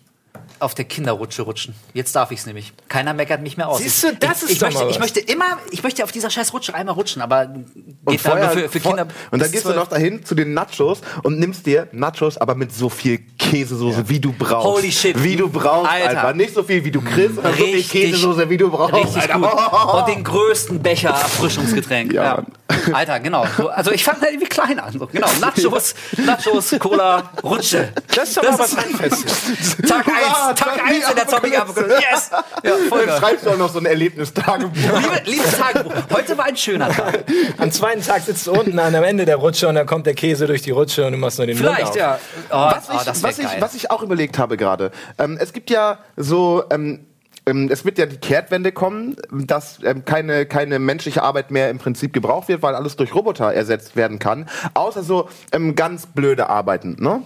[0.60, 1.74] auf der Kinderrutsche rutschen.
[1.94, 2.72] Jetzt darf ich es nämlich.
[2.88, 3.78] Keiner meckert mich mehr aus.
[3.78, 6.12] Siehst du, das ich, ist ich, doch möchte, mal ich möchte immer, ich möchte auf
[6.12, 7.64] dieser scheiß Rutsche einmal rutschen, aber geht
[8.04, 9.08] und vorher, für, für Kinder.
[9.30, 12.74] Und dann gehst du noch dahin zu den Nachos und nimmst dir Nachos, aber mit
[12.74, 14.08] so viel Käsesoße, ja.
[14.08, 14.66] wie du brauchst.
[14.66, 15.22] Holy shit.
[15.22, 16.08] Wie du brauchst, Alter.
[16.08, 16.34] Alter.
[16.34, 18.94] Nicht so viel, wie du kriegst, aber so viel Käsesoße, wie du brauchst.
[18.94, 19.38] Richtig Alter.
[19.38, 19.94] gut.
[20.00, 22.12] Und den größten Becher Erfrischungsgetränk.
[22.12, 22.22] Ja.
[22.22, 22.44] ja.
[22.92, 23.44] Alter, genau.
[23.74, 24.92] Also ich fange da halt irgendwie klein an.
[24.92, 25.28] So, genau.
[25.40, 27.92] Nachos, Nachos, Cola, Rutsche.
[28.14, 29.76] Das ist doch mal was Handfestes.
[29.88, 30.49] Tag 1.
[30.54, 32.00] Tag 1 in der Zombie-Apokalypse.
[32.10, 32.30] Yes!
[32.62, 34.74] Ja, voll Dann schreibst du auch noch so ein Erlebnistagebuch.
[34.74, 37.24] Liebe, liebes Tagebuch, heute war ein schöner Tag.
[37.58, 40.14] Am zweiten Tag sitzt du unten an, am Ende der Rutsche und dann kommt der
[40.14, 41.96] Käse durch die Rutsche und du machst nur den Vielleicht, Mund auf.
[41.96, 42.18] ja.
[42.50, 45.52] Oh, was, oh, ich, oh, was, ich, was ich auch überlegt habe gerade, ähm, es
[45.52, 46.64] gibt ja so...
[46.70, 47.06] Ähm,
[47.46, 51.78] ähm, es wird ja die Kehrtwende kommen, dass ähm, keine, keine menschliche Arbeit mehr im
[51.78, 54.48] Prinzip gebraucht wird, weil alles durch Roboter ersetzt werden kann.
[54.74, 57.22] Außer so ähm, ganz blöde Arbeiten, ne?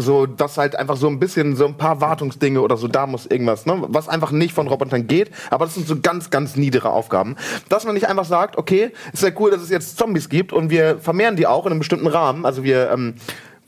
[0.00, 3.26] So, dass halt einfach so ein bisschen, so ein paar Wartungsdinge oder so, da muss
[3.26, 3.82] irgendwas, ne?
[3.88, 7.36] Was einfach nicht von Robotern geht, aber das sind so ganz, ganz niedere Aufgaben.
[7.68, 10.70] Dass man nicht einfach sagt, okay, ist ja cool, dass es jetzt Zombies gibt und
[10.70, 12.44] wir vermehren die auch in einem bestimmten Rahmen.
[12.44, 13.14] Also wir, ähm,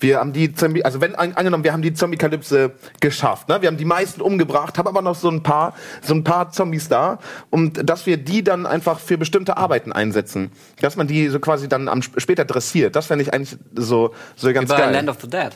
[0.03, 3.63] wir haben die Zombie, also wenn an, angenommen, wir haben die Zombie-Kalypse geschafft, ne?
[3.63, 6.89] Wir haben die meisten umgebracht, haben aber noch so ein paar, so ein paar Zombies
[6.89, 7.19] da
[7.51, 11.69] und dass wir die dann einfach für bestimmte Arbeiten einsetzen, dass man die so quasi
[11.69, 12.97] dann am, später dressiert.
[12.97, 14.93] Das fände ich eigentlich so so ganz Bei geil.
[14.93, 15.53] Land of the Dead.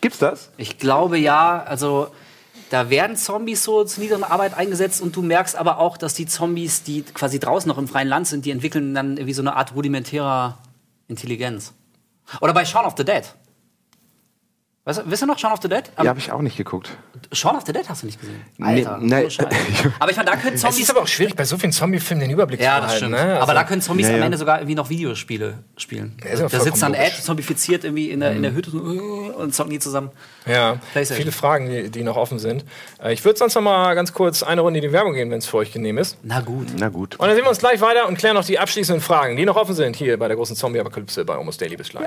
[0.00, 0.50] Gibt's das?
[0.56, 2.08] Ich glaube ja, also
[2.70, 6.26] da werden Zombies so zu niederen Arbeit eingesetzt und du merkst aber auch, dass die
[6.26, 9.56] Zombies, die quasi draußen noch im freien Land sind, die entwickeln dann irgendwie so eine
[9.56, 10.58] Art rudimentärer
[11.08, 11.74] Intelligenz.
[12.40, 13.24] Oder bei Shaun of the Dead.
[14.90, 15.84] Weißt du, wisst ihr noch Shaun of the Dead?
[15.98, 16.90] Ja, habe ich auch nicht geguckt.
[17.32, 18.40] Shaun of the Dead hast du nicht gesehen?
[18.58, 19.22] Nee, Alter, nee.
[19.22, 19.92] so Scheiße.
[20.00, 22.22] Aber ich meine, da können Es Zombies ist aber auch schwierig, bei so vielen Zombie-Filmen
[22.22, 23.04] den Überblick Ja, zu das behalten.
[23.06, 23.12] stimmt.
[23.12, 23.32] Ne?
[23.34, 24.24] aber Also- da können Zombies Ja, am ja.
[24.26, 26.16] Ende sogar irgendwie noch Videospiele spielen.
[26.28, 28.98] ja da sitzt dann Ed, zombifiziert irgendwie in der, in der Hütte so, äh,
[29.30, 30.10] und zocken die zusammen.
[30.46, 32.64] Ja, viele Fragen, die, die noch offen sind.
[33.02, 35.38] Äh, Ich würde sonst noch mal ganz kurz eine Runde in die Werbung gehen, wenn
[35.38, 36.16] es für euch genehm ist.
[36.22, 36.68] Na gut.
[36.78, 37.16] Na gut.
[37.18, 39.56] Und dann sehen wir uns gleich weiter und klären noch die abschließenden Fragen, die noch
[39.56, 41.76] offen sind hier bei der großen Zombie-Apokalypse bei Almost Daily.
[41.76, 42.06] Bis gleich.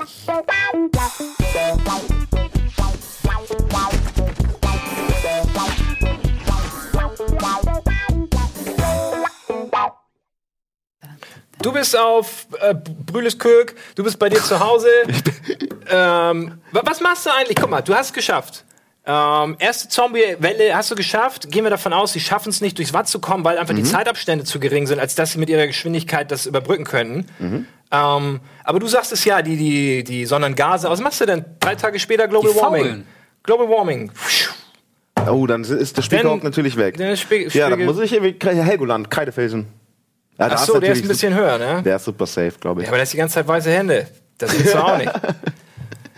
[11.64, 14.88] Du bist auf äh, Brüleskirk, du bist bei dir zu Hause.
[15.90, 17.56] ähm, wa- was machst du eigentlich?
[17.58, 18.64] Guck mal, du hast es geschafft.
[19.06, 21.50] Ähm, erste Zombie-Welle hast du geschafft.
[21.50, 23.82] Gehen wir davon aus, sie schaffen es nicht, durchs Watt zu kommen, weil einfach die
[23.82, 27.66] Zeitabstände zu gering sind, als dass sie mit ihrer Geschwindigkeit das überbrücken könnten.
[27.90, 30.90] Ähm, aber du sagst es ja, die, die, die sondern Gase.
[30.90, 31.44] Was machst du denn?
[31.60, 32.82] Drei Tage später Global Die Warming.
[32.84, 33.06] faulen.
[33.42, 34.10] Global Warming.
[35.30, 36.96] Oh, dann ist der Spiegelhaupt natürlich weg.
[36.98, 39.68] Der Spie- ja, dann muss ich irgendwie Helgoland, Kreidefelsen.
[40.38, 41.82] Ja, Ach so, der ist ein bisschen höher, ne?
[41.82, 42.86] Der ist super safe, glaube ich.
[42.86, 44.06] Ja, aber das ist die ganze Zeit weiße Hände.
[44.38, 45.12] Das du auch nicht.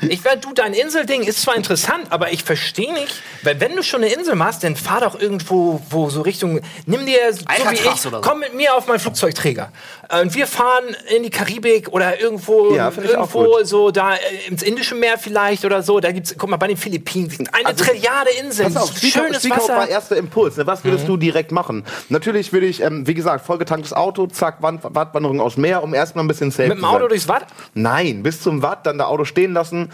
[0.03, 3.83] Ich weiß, du, dein Inselding ist zwar interessant, aber ich verstehe nicht, weil wenn du
[3.83, 7.41] schon eine Insel machst, dann fahr doch irgendwo, wo so Richtung, nimm dir, so
[7.71, 8.11] wie ich, so.
[8.21, 9.73] komm mit mir auf meinen Flugzeugträger.
[10.21, 10.85] Und wir fahren
[11.17, 14.19] in die Karibik oder irgendwo, Ja, irgendwo so da äh,
[14.49, 15.99] ins Indische Meer vielleicht oder so.
[15.99, 19.57] Da gibt's, guck mal, bei den Philippinen, eine Also, Trilliarde Inseln, Pass auf, schönes war
[19.57, 19.83] Wasser.
[19.83, 19.91] Mhm.
[19.91, 20.57] erster Impuls.
[20.59, 20.67] Ne?
[20.67, 21.85] Was würdest du direkt machen?
[22.11, 26.25] Natürlich würde ich, ähm, wie gesagt, vollgetanktes Auto, zack, Wand, Wattwanderung aus Meer, um erstmal
[26.25, 27.47] ein bisschen safe Mit dem Auto durchs Watt?
[27.75, 29.86] Nein, bis zum Watt, dann das Auto stehen lassen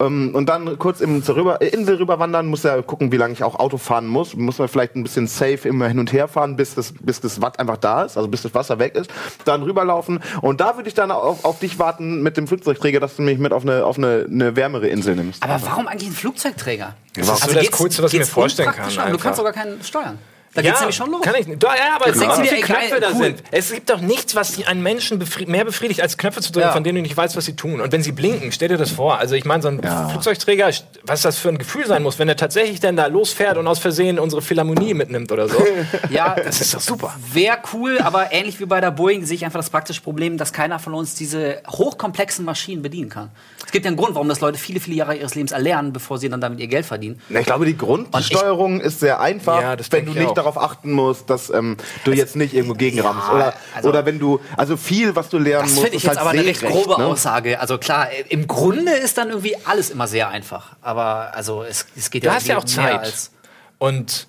[0.00, 2.46] ähm, und dann kurz im, zur rüber, äh, Insel rüberwandern.
[2.46, 4.34] Muss ja gucken, wie lange ich auch Auto fahren muss.
[4.36, 7.40] Muss man vielleicht ein bisschen safe immer hin und her fahren, bis das, bis das
[7.42, 9.10] Watt einfach da ist, also bis das Wasser weg ist.
[9.44, 13.16] Dann rüberlaufen und da würde ich dann auf, auf dich warten mit dem Flugzeugträger, dass
[13.16, 15.42] du mich mit auf eine, auf eine, eine wärmere Insel nimmst.
[15.42, 16.94] Aber warum eigentlich ein Flugzeugträger?
[17.14, 19.12] Das ist so das geht's- Coolste, was ich mir vorstellen kann, an?
[19.12, 20.18] Du kannst sogar keinen steuern.
[20.62, 21.22] Da geht's nämlich schon los.
[21.22, 21.56] Kann ich ja,
[21.96, 23.24] aber es sind dir, viele Knöpfe geil, da cool.
[23.24, 23.42] sind.
[23.50, 26.72] Es gibt doch nichts, was einen Menschen befri mehr befriedigt, als Knöpfe zu drücken, Ja.
[26.72, 27.80] von denen du nicht weißt, was sie tun.
[27.80, 29.18] Und wenn sie blinken, stell dir das vor.
[29.18, 29.80] Also ich meine, so ein
[30.10, 30.70] Flugzeugträger,
[31.04, 33.78] was das für ein Gefühl sein muss, wenn er tatsächlich dann da losfährt und aus
[33.78, 35.58] Versehen unsere Philharmonie mitnimmt oder so.
[36.10, 37.14] Ja, Das ist doch super.
[37.32, 40.52] Wäre cool, aber ähnlich wie bei der Boeing sehe ich einfach das praktische Problem, dass
[40.52, 43.30] keiner von uns diese hochkomplexen Maschinen bedienen kann.
[43.64, 46.18] Es gibt ja einen Grund, warum das Leute viele, viele Jahre ihres Lebens erlernen, bevor
[46.18, 47.20] sie dann damit ihr Geld verdienen.
[47.28, 50.34] Na, Ich glaube, die Grundsteuerung ist sehr einfach, Ja, das wenn du ich nicht auch.
[50.48, 53.28] Darauf achten musst, dass ähm, du jetzt nicht irgendwo gegenrammst.
[53.30, 56.08] Oder, also- oder wenn du, also viel, was du lernen Das musst, finde ich ist
[56.08, 57.06] jetzt halt aber eine recht grobe ne?
[57.06, 57.60] Aussage.
[57.60, 60.76] Also klar, im Grunde ist dann irgendwie alles immer sehr einfach.
[60.82, 62.98] Aber also es, es geht Du ja hast ja auch Zeit.
[63.00, 63.30] als
[63.78, 64.26] Und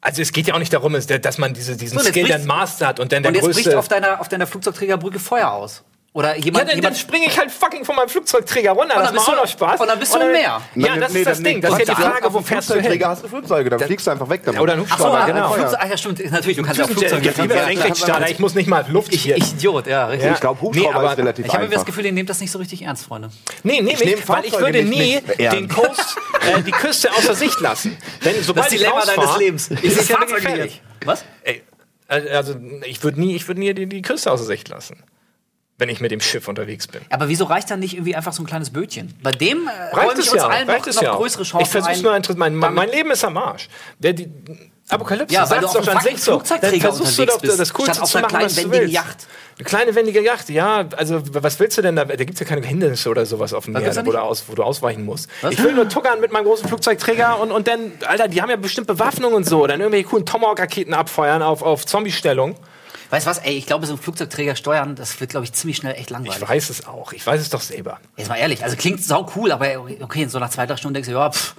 [0.00, 2.46] also es geht ja auch nicht darum, dass man diese, diesen So, Skill bricht- dann
[2.46, 3.78] mastert und dann der Und jetzt bricht größte.
[3.78, 5.82] auf deiner, auf deiner Flugzeugträgerbrücke Feuer aus.
[6.14, 8.96] Oder Ja, jemand, dann, dann jemand springe ich halt fucking von meinem Flugzeugträger runter.
[8.96, 9.80] Und das dann macht bist auch du- noch Spaß.
[9.80, 10.60] und dann bist du im Meer.
[10.74, 11.60] Ja, das ist das Ding.
[11.62, 12.82] Das ist ja die Frage, wo fährst du hin?
[12.82, 14.60] Flugzeugträger hast du Flugzeuge, dann fliegst du einfach weg damit.
[14.60, 15.52] Oder ein Ach so, Hubschrauber, ah, genau.
[15.52, 16.30] Flugzeug, ach ja, stimmt.
[16.30, 17.64] Natürlich, du kannst ja auch Flugzeuge Ja.
[17.64, 19.38] Senkrechtstarter, ich muss nicht mal Luft Ich, hier.
[19.38, 20.26] ich Idiot, ja, richtig.
[20.28, 20.34] Ja.
[20.34, 21.86] ich glaube, Hubschrauber Nee, aber ist relativ Ich habe irgendwie das einfach.
[21.86, 23.30] Gefühl, ihr nehmt das nicht so richtig ernst, Freunde.
[23.62, 26.18] Nee, nee, nicht, weil ich würde nie den Coast,
[26.54, 27.96] äh, die Küste außer Sicht lassen.
[28.22, 30.82] Denn sobald ich rausfahr, Ist es ja gefährlich.
[31.06, 31.24] Was?
[31.42, 31.62] Ey,
[32.06, 32.54] also
[32.84, 35.02] ich würde nie, ich würde nie die, die Küste außer Sicht lassen,
[35.82, 37.00] wenn ich mit dem Schiff unterwegs bin.
[37.10, 39.12] Aber wieso reicht dann nicht irgendwie einfach so ein kleines Bötchen?
[39.20, 41.16] Bei dem äh, Reicht es uns ja, allen reicht noch, es noch ja.
[41.16, 42.02] größere Chancen Ich versuche ein.
[42.02, 43.68] nur ein, mein, mein, mein Leben ist am Arsch.
[43.98, 44.30] Der, die
[44.88, 46.32] Apokalypse Ja, weil du auf doch so.
[46.32, 48.62] Flugzeugträger Dann versuchst du doch das Coolste statt auf zu einer machen, kleinen, was du
[48.62, 48.94] wendigen willst.
[48.94, 49.26] Yacht.
[49.58, 50.88] Eine kleine wendige Yacht, ja.
[50.96, 52.04] Also was willst du denn da?
[52.04, 55.04] Da gibt's ja keine Hindernisse oder sowas auf dem Meer, wo aus, wo du ausweichen
[55.04, 55.28] musst.
[55.40, 55.52] Was?
[55.52, 58.56] Ich will nur tuckern mit meinem großen Flugzeugträger und, und dann, Alter, die haben ja
[58.56, 59.66] bestimmt Bewaffnung und so.
[59.66, 62.54] Dann irgendwelche coolen Tomahawk-Raketen abfeuern auf, auf Zombie-Stellung.
[63.12, 65.76] Weißt du was, ey, ich glaube, so ein Flugzeugträger steuern, das wird, glaube ich, ziemlich
[65.76, 66.40] schnell echt langweilig.
[66.40, 67.12] Ich weiß es auch.
[67.12, 68.00] Ich weiß es doch selber.
[68.16, 69.66] Jetzt mal ehrlich, also klingt sau cool, aber
[70.00, 71.54] okay, so nach zwei, drei Stunden denkst du, ja, pff,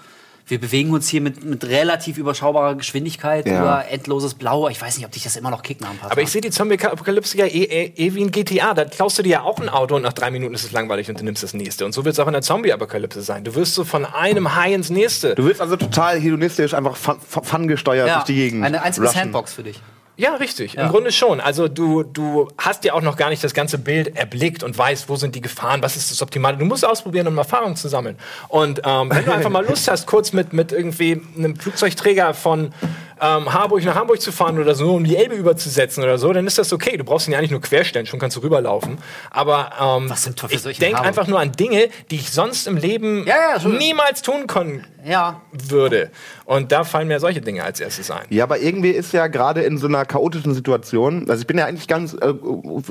[0.47, 3.59] wir bewegen uns hier mit, mit relativ überschaubarer Geschwindigkeit Ja.
[3.61, 4.67] über endloses Blau.
[4.67, 6.41] Ich weiß nicht, ob dich das immer noch kickt nach ein paar Aber ich sehe
[6.41, 8.73] die Zombie-Apokalypse ja eh, eh, eh wie ein GTA.
[8.73, 11.07] Da klaust du dir ja auch ein Auto und nach drei Minuten ist es langweilig
[11.07, 11.85] und du nimmst das nächste.
[11.85, 13.43] Und so wird es auch in der Zombie-Apokalypse sein.
[13.43, 15.35] Du wirst so von einem High ins nächste.
[15.35, 18.65] Du willst also total hedonistisch einfach fun, fun, fun gesteuert ja, durch die Gegend.
[18.65, 19.19] eine einzige rushen.
[19.21, 19.79] Sandbox für dich.
[20.15, 20.77] Ja, richtig.
[20.77, 21.41] Im Grunde schon.
[21.41, 25.09] Also du, du hast ja auch noch gar nicht das ganze Bild erblickt und weißt,
[25.09, 26.57] wo sind die Gefahren, was ist das Optimale.
[26.57, 28.17] Du musst ausprobieren, um Erfahrung zu sammeln.
[28.47, 32.73] Und ähm, wenn du einfach mal Lust hast, kurz mit, mit irgendwie einem Flugzeugträger von
[33.19, 36.45] ähm, Harburg nach Hamburg zu fahren oder so, um die Elbe überzusetzen oder so, dann
[36.45, 36.97] ist das okay.
[36.97, 38.97] Du brauchst ihn ja nicht nur querstellen, schon kannst du rüberlaufen.
[39.31, 43.25] Aber ähm, Was soll ich denke einfach nur an Dinge, die ich sonst im Leben
[43.25, 45.41] Ja, ja, niemals tun können Ja.
[45.51, 46.11] würde.
[46.45, 48.25] Und da fallen mir solche Dinge als erstes ein.
[48.29, 51.65] Ja, aber irgendwie ist ja gerade in so einer chaotischen Situation, also ich bin ja
[51.65, 52.33] eigentlich ganz äh,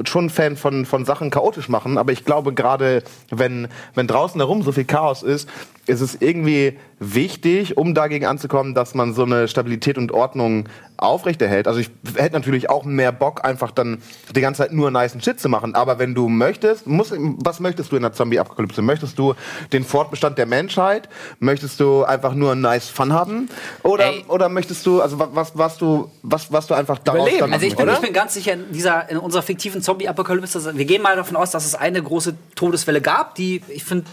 [0.04, 4.62] schon Fan von, von Sachen chaotisch machen, aber ich glaube gerade, wenn, wenn draußen herum
[4.62, 5.48] so viel Chaos ist,
[5.86, 11.66] ist es irgendwie wichtig, um dagegen anzukommen, dass man so eine Stabilität und Ordnung aufrechterhält.
[11.66, 14.00] Also ich hätte natürlich auch mehr Bock, einfach dann
[14.34, 15.74] die ganze Zeit nur nice Shit zu machen.
[15.74, 18.82] Aber wenn du möchtest, muss, was möchtest du in der Zombie-Apokalypse?
[18.82, 19.34] Möchtest du
[19.72, 21.08] den Fortbestand der Menschheit?
[21.40, 23.41] Möchtest du einfach nur nice Fun haben?
[23.82, 24.24] Oder, Ey.
[24.28, 27.40] oder möchtest du, also wa- was, was du, was, was du einfach daraus Überleben.
[27.40, 27.94] dann Also ich bin, Oder?
[27.94, 31.50] ich bin ganz sicher, in, dieser, in unserer fiktiven Zombie-Apokalypse, wir gehen mal davon aus,
[31.50, 34.06] dass es eine große Todeswelle gab, die, ich finde,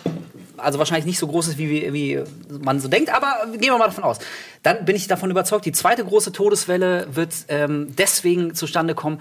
[0.57, 2.23] also wahrscheinlich nicht so groß ist, wie, wie, wie
[2.61, 4.17] man so denkt, aber gehen wir mal davon aus.
[4.63, 9.19] Dann bin ich davon überzeugt, die zweite große Todeswelle wird ähm, deswegen zustande kommen,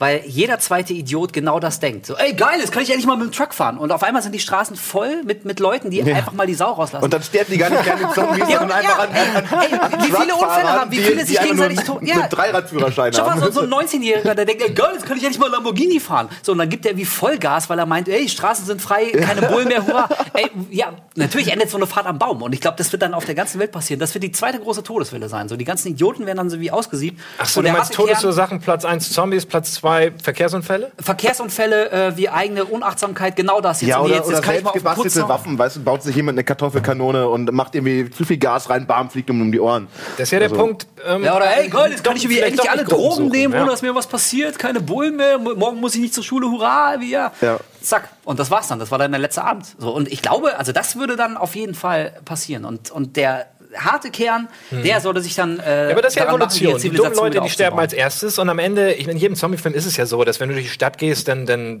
[0.00, 2.06] weil jeder zweite Idiot genau das denkt.
[2.06, 3.78] So, ey, geil, jetzt kann ich endlich mal mit dem Truck fahren.
[3.78, 6.72] Und auf einmal sind die Straßen voll mit, mit Leuten, die einfach mal die Sau
[6.72, 7.04] rauslassen.
[7.04, 9.78] Und dann sterben die gar nicht gerne Zombies, Ja, sondern einfach an, an, an, ey,
[9.78, 12.26] an wie viele Unfälle haben, wie die- viele die sich gegenseitig tot- einen ja.
[12.28, 15.38] Dreiradführerschein Schau mal, so, so ein 19-Jähriger, der denkt, ey, geil, jetzt kann ich endlich
[15.38, 16.28] mal Lamborghini fahren.
[16.42, 19.42] So, und dann gibt er wie Vollgas, weil er meint, ey, Straßen sind frei, keine
[19.48, 20.08] Bullen mehr, hurra.
[20.32, 22.40] Ey, ja, natürlich endet so eine Fahrt am Baum.
[22.40, 24.00] Und ich glaube, das wird dann auf der ganzen Welt passieren.
[24.00, 25.50] Das wird die zweite große Todeswelle sein.
[25.50, 27.20] So, die ganzen Idioten werden dann so wie ausgesiebt.
[27.38, 29.89] Ach so, Und du der meinst Todesursachen, Platz 1 Zombies, Platz 2
[30.22, 30.92] Verkehrsunfälle?
[31.00, 33.80] Verkehrsunfälle äh, wie eigene Unachtsamkeit, genau das.
[33.80, 35.28] Jetzt, Ja, oder, jetzt, oder jetzt kann selbstgebastelte hauen.
[35.28, 38.86] Waffen, weißt du, baut sich jemand eine Kartoffelkanone und macht irgendwie zu viel Gas rein,
[38.86, 39.88] bam, fliegt ihm um die Ohren.
[40.16, 40.86] Das ist ja der Also- Punkt.
[41.06, 43.54] ähm, Ja, oder ey, geil, jetzt kann ich irgendwie endlich doch alle Drogen suchen, nehmen,
[43.54, 43.62] ja.
[43.62, 44.58] ohne dass mir was passiert.
[44.58, 45.38] Keine Bullen mehr.
[45.38, 47.32] Morgen muss ich nicht zur Schule, hurra, wie ja.
[47.40, 47.58] Ja.
[47.82, 48.08] Zack.
[48.24, 48.78] Und das war's dann.
[48.78, 49.66] Das war dann der letzte Abend.
[49.78, 52.64] So, und ich glaube, also das würde dann auf jeden Fall passieren.
[52.64, 55.58] Und, und der harte Kern, der sollte sich dann.
[55.58, 55.86] Äh.
[55.86, 56.90] Ja, aber das ist ja daran machen, Evolution.
[56.92, 59.86] Die, dummen Leute, die sterben als erstes und am Ende, ich, in jedem Zombie-Film ist
[59.86, 61.80] es ja so, dass wenn du durch die Stadt gehst, dann, dann äh,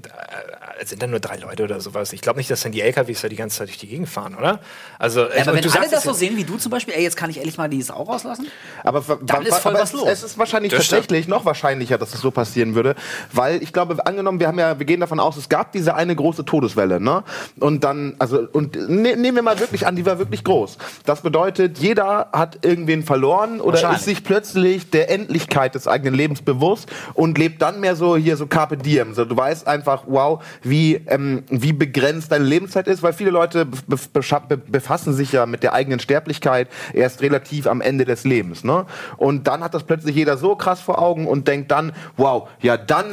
[0.84, 2.12] sind dann nur drei Leute oder sowas.
[2.12, 4.34] Ich glaube nicht, dass dann die LKWs da die ganze Zeit durch die Gegend fahren,
[4.34, 4.60] oder?
[4.98, 7.02] Also, Ja, aber wenn du alle sagst das so sehen wie du zum Beispiel, ey,
[7.02, 8.46] jetzt kann ich endlich mal die Sau rauslassen.
[8.84, 10.08] Aber, Dann ist voll aber was es, los.
[10.08, 11.02] es ist wahrscheinlich Das stimmt.
[11.02, 12.94] tatsächlich noch wahrscheinlicher, dass es so passieren würde,
[13.32, 16.14] weil ich glaube, angenommen, wir haben ja, wir gehen davon aus, es gab diese eine
[16.16, 17.24] große Todeswelle, ne?
[17.58, 20.78] Und dann, also, und ne, nehmen wir mal wirklich an, die war wirklich groß.
[21.04, 26.42] Das bedeutet, jeder hat irgendwen verloren oder ist sich plötzlich der Endlichkeit des eigenen Lebens
[26.42, 29.14] bewusst und lebt dann mehr so hier so Carpe Diem.
[29.14, 33.66] So, du weißt einfach, wow, wie, ähm, wie begrenzt deine Lebenszeit ist, weil viele Leute
[33.66, 38.64] befassen sich ja mit der eigenen Sterblichkeit erst relativ am Ende des Lebens.
[38.64, 38.86] Ne?
[39.16, 42.76] Und dann hat das plötzlich jeder so krass vor Augen und denkt dann, wow, ja,
[42.76, 43.06] dann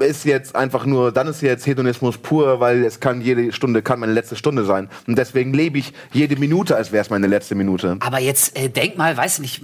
[0.00, 4.00] ist jetzt einfach nur, dann ist jetzt Hedonismus pur, weil es kann jede Stunde, kann
[4.00, 4.88] meine letzte Stunde sein.
[5.06, 7.96] Und deswegen lebe ich jede Minute, als wäre es meine letzte Minute.
[8.00, 9.62] Aber jetzt äh, denk mal, weißt du nicht,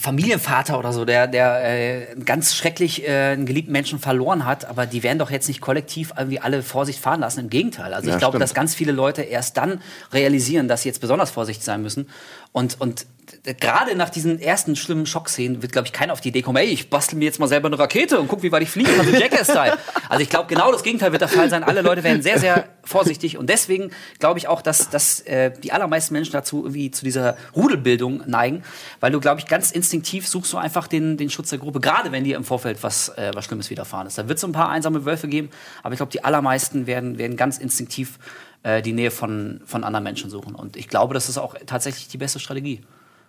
[0.00, 4.86] Familienvater oder so, der, der äh, ganz schrecklich äh, einen geliebten Menschen verloren hat, aber
[4.86, 7.40] die werden doch jetzt nicht kollektiv irgendwie alle Vorsicht fahren lassen.
[7.40, 7.92] Im Gegenteil.
[7.92, 8.42] Also ich Ja, glaube, stimmt.
[8.42, 9.80] dass ganz viele Leute erst dann
[10.12, 12.08] realisieren, dass sie jetzt besonders vorsichtig sein müssen.
[12.52, 13.06] Und, und
[13.54, 16.66] gerade nach diesen ersten schlimmen Schockszenen wird, glaube ich, keiner auf die Idee kommen, ey,
[16.66, 19.06] ich bastel mir jetzt mal selber eine Rakete und guck, wie weit ich fliegen kann,
[19.06, 19.78] so Jackass-Style.
[20.08, 21.64] Also ich glaube, genau das Gegenteil wird der Fall sein.
[21.64, 25.72] Alle Leute werden sehr, sehr vorsichtig und deswegen glaube ich auch, dass, dass äh, die
[25.72, 28.62] allermeisten Menschen dazu irgendwie zu dieser Rudelbildung neigen,
[29.00, 32.12] weil du, glaube ich, ganz instinktiv suchst du einfach den, den Schutz der Gruppe, gerade
[32.12, 34.18] wenn dir im Vorfeld was, äh, was Schlimmes widerfahren ist.
[34.18, 35.50] Da wird es ein paar einsame Wölfe geben,
[35.82, 38.18] aber ich glaube, die allermeisten werden, werden ganz instinktiv
[38.62, 40.54] äh, die Nähe von, von anderen Menschen suchen.
[40.54, 42.82] Und ich glaube, das ist auch tatsächlich die beste Strategie.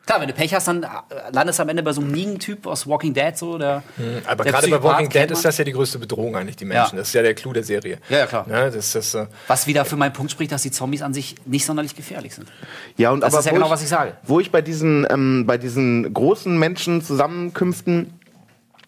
[0.08, 0.88] Klar, wenn du Pech hast, dann äh,
[1.34, 3.84] landest du am Ende bei so einem Negan-Typ aus Walking Dead, so der.
[4.26, 6.96] Aber der gerade bei Walking Dead ist das ja die größte Bedrohung eigentlich, die Menschen.
[6.96, 7.02] Ja.
[7.02, 8.00] Das ist ja der Clou der Serie.
[8.08, 8.48] Ja, ja, klar.
[8.48, 11.36] Ne, das ist, äh, Was wieder für meinen Punkt spricht, dass die Zombies an sich
[11.46, 12.48] nicht sonderlich gefährlich sind.
[12.96, 14.14] Ja, und Das aber ist ja wo genau, was ich sage.
[14.24, 18.14] Wo ich bei diesen, ähm, bei diesen großen Menschenzusammenkünften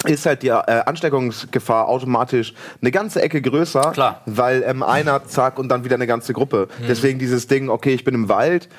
[0.05, 4.21] ist halt die äh, Ansteckungsgefahr automatisch eine ganze Ecke größer, Klar.
[4.25, 6.69] weil ähm, einer zack und dann wieder eine ganze Gruppe.
[6.79, 6.85] Mhm.
[6.87, 8.69] Deswegen dieses Ding, okay, ich bin im Wald,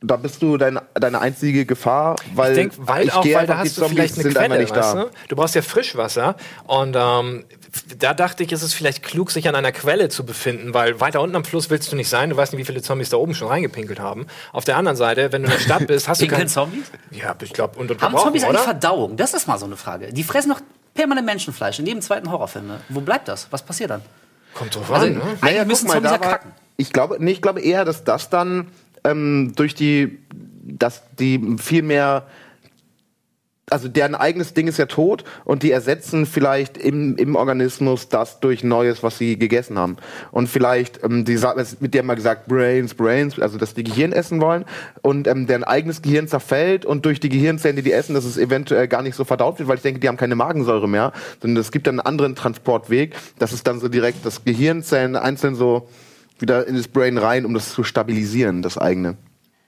[0.00, 3.58] da bist du dein, deine einzige Gefahr, weil ich denke, Wald auch, gehe weil da
[3.58, 5.04] hast du vielleicht eine sind Quelle, nicht weißt da.
[5.04, 5.10] du?
[5.28, 6.36] Du brauchst ja Frischwasser
[6.66, 7.44] und ähm,
[7.98, 11.20] da dachte ich, ist es vielleicht klug, sich an einer Quelle zu befinden, weil weiter
[11.20, 12.30] unten am Fluss willst du nicht sein.
[12.30, 14.26] Du weißt nicht, wie viele Zombies da oben schon reingepinkelt haben.
[14.52, 16.48] Auf der anderen Seite, wenn du in der Stadt bist, hast du Pinkeln kein...
[16.48, 16.84] Zombies?
[17.10, 18.58] Ja, ich glaube, Haben Zombies eigentlich oder?
[18.60, 19.16] Verdauung?
[19.16, 20.12] Das ist mal so eine Frage.
[20.12, 20.60] Die fressen doch
[20.94, 22.68] permanent Menschenfleisch in jedem zweiten Horrorfilm.
[22.68, 22.80] Ne?
[22.88, 23.48] Wo bleibt das?
[23.50, 24.02] Was passiert dann?
[24.54, 25.22] Kommt drauf Also, an, ne?
[25.40, 26.52] Eigentlich müssen Zombies ja kacken.
[26.76, 28.68] Ich glaube, nee, ich glaube eher, dass das dann
[29.04, 30.18] ähm, durch die,
[30.62, 32.26] dass die viel mehr
[33.70, 38.40] also deren eigenes Ding ist ja tot und die ersetzen vielleicht im, im Organismus das
[38.40, 39.96] durch Neues, was sie gegessen haben.
[40.30, 44.40] Und vielleicht, ähm, die wird ja mal gesagt, Brains, Brains, also dass die Gehirn essen
[44.40, 44.64] wollen
[45.02, 48.36] und ähm, deren eigenes Gehirn zerfällt und durch die Gehirnzellen, die die essen, dass es
[48.36, 51.60] eventuell gar nicht so verdaut wird, weil ich denke, die haben keine Magensäure mehr, sondern
[51.60, 55.88] es gibt dann einen anderen Transportweg, dass es dann so direkt das Gehirnzellen einzeln so
[56.38, 59.16] wieder in das Brain rein, um das zu stabilisieren, das eigene.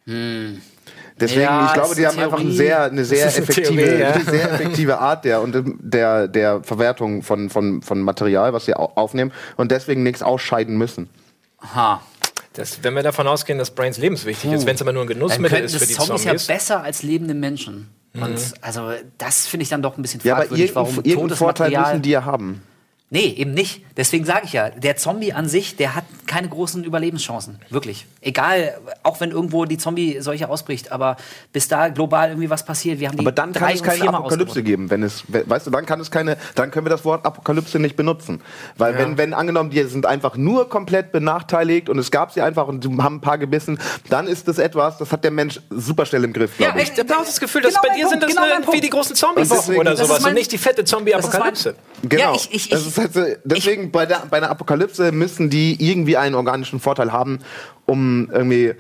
[0.07, 2.57] Deswegen, Ja, ich glaube, die haben einfach eine Theorie.
[2.57, 4.21] sehr, eine sehr effektive, Theorie, ja.
[4.21, 8.93] sehr effektive Art der und der, der Verwertung von, von, von Material, was sie au-
[8.95, 11.11] aufnehmen und deswegen nichts ausscheiden müssen.
[11.59, 12.01] Aha.
[12.55, 15.61] Das, wenn wir davon ausgehen, dass Brains lebenswichtig ist, wenn es aber nur ein Genussmittel
[15.63, 16.47] ist für die Zombies, Zombies.
[16.49, 17.89] ja besser als lebende Menschen.
[18.15, 21.71] Und also das finde ich dann doch ein bisschen Ja, aber fragwürdig, warum irgendeinen Vorteil
[21.71, 21.93] Material.
[21.93, 22.63] müssen die ja haben.
[23.13, 23.83] Nee, eben nicht.
[23.97, 27.59] Deswegen sage ich ja, der Zombie an sich, der hat keine großen Überlebenschancen.
[27.69, 28.07] Wirklich.
[28.21, 31.17] Egal, auch wenn irgendwo die Zombie-Seuche ausbricht, aber
[31.53, 34.63] bis da global irgendwie was passiert, wir haben die Aber dann kann es keine Apokalypse
[34.63, 37.27] geben, wenn es, we- weißt du, dann kann es keine, dann können wir das Wort
[37.27, 38.43] Apokalypse nicht benutzen.
[38.79, 42.69] Weil wenn, wenn angenommen, die sind einfach nur komplett benachteiligt und es gab sie einfach
[42.69, 46.07] und die haben ein paar gebissen, dann ist das etwas, das hat der Mensch super
[46.07, 46.93] schnell im Griff, Ja, ich.
[46.93, 48.85] Ich habe auch das Gefühl, dass Genau bei dir sind Punkt, das genau irgendwie Punkt.
[48.85, 51.75] die großen Und Zombie-Wochen oder sowas und nicht die fette Zombie-Apokalypse.
[52.05, 52.23] Genau.
[52.23, 56.17] Ja, ich- ich- ich- halt so, deswegen bei der, bei einer Apokalypse müssen die irgendwie
[56.17, 57.41] einen organischen Vorteil haben,
[57.87, 58.75] um irgendwie,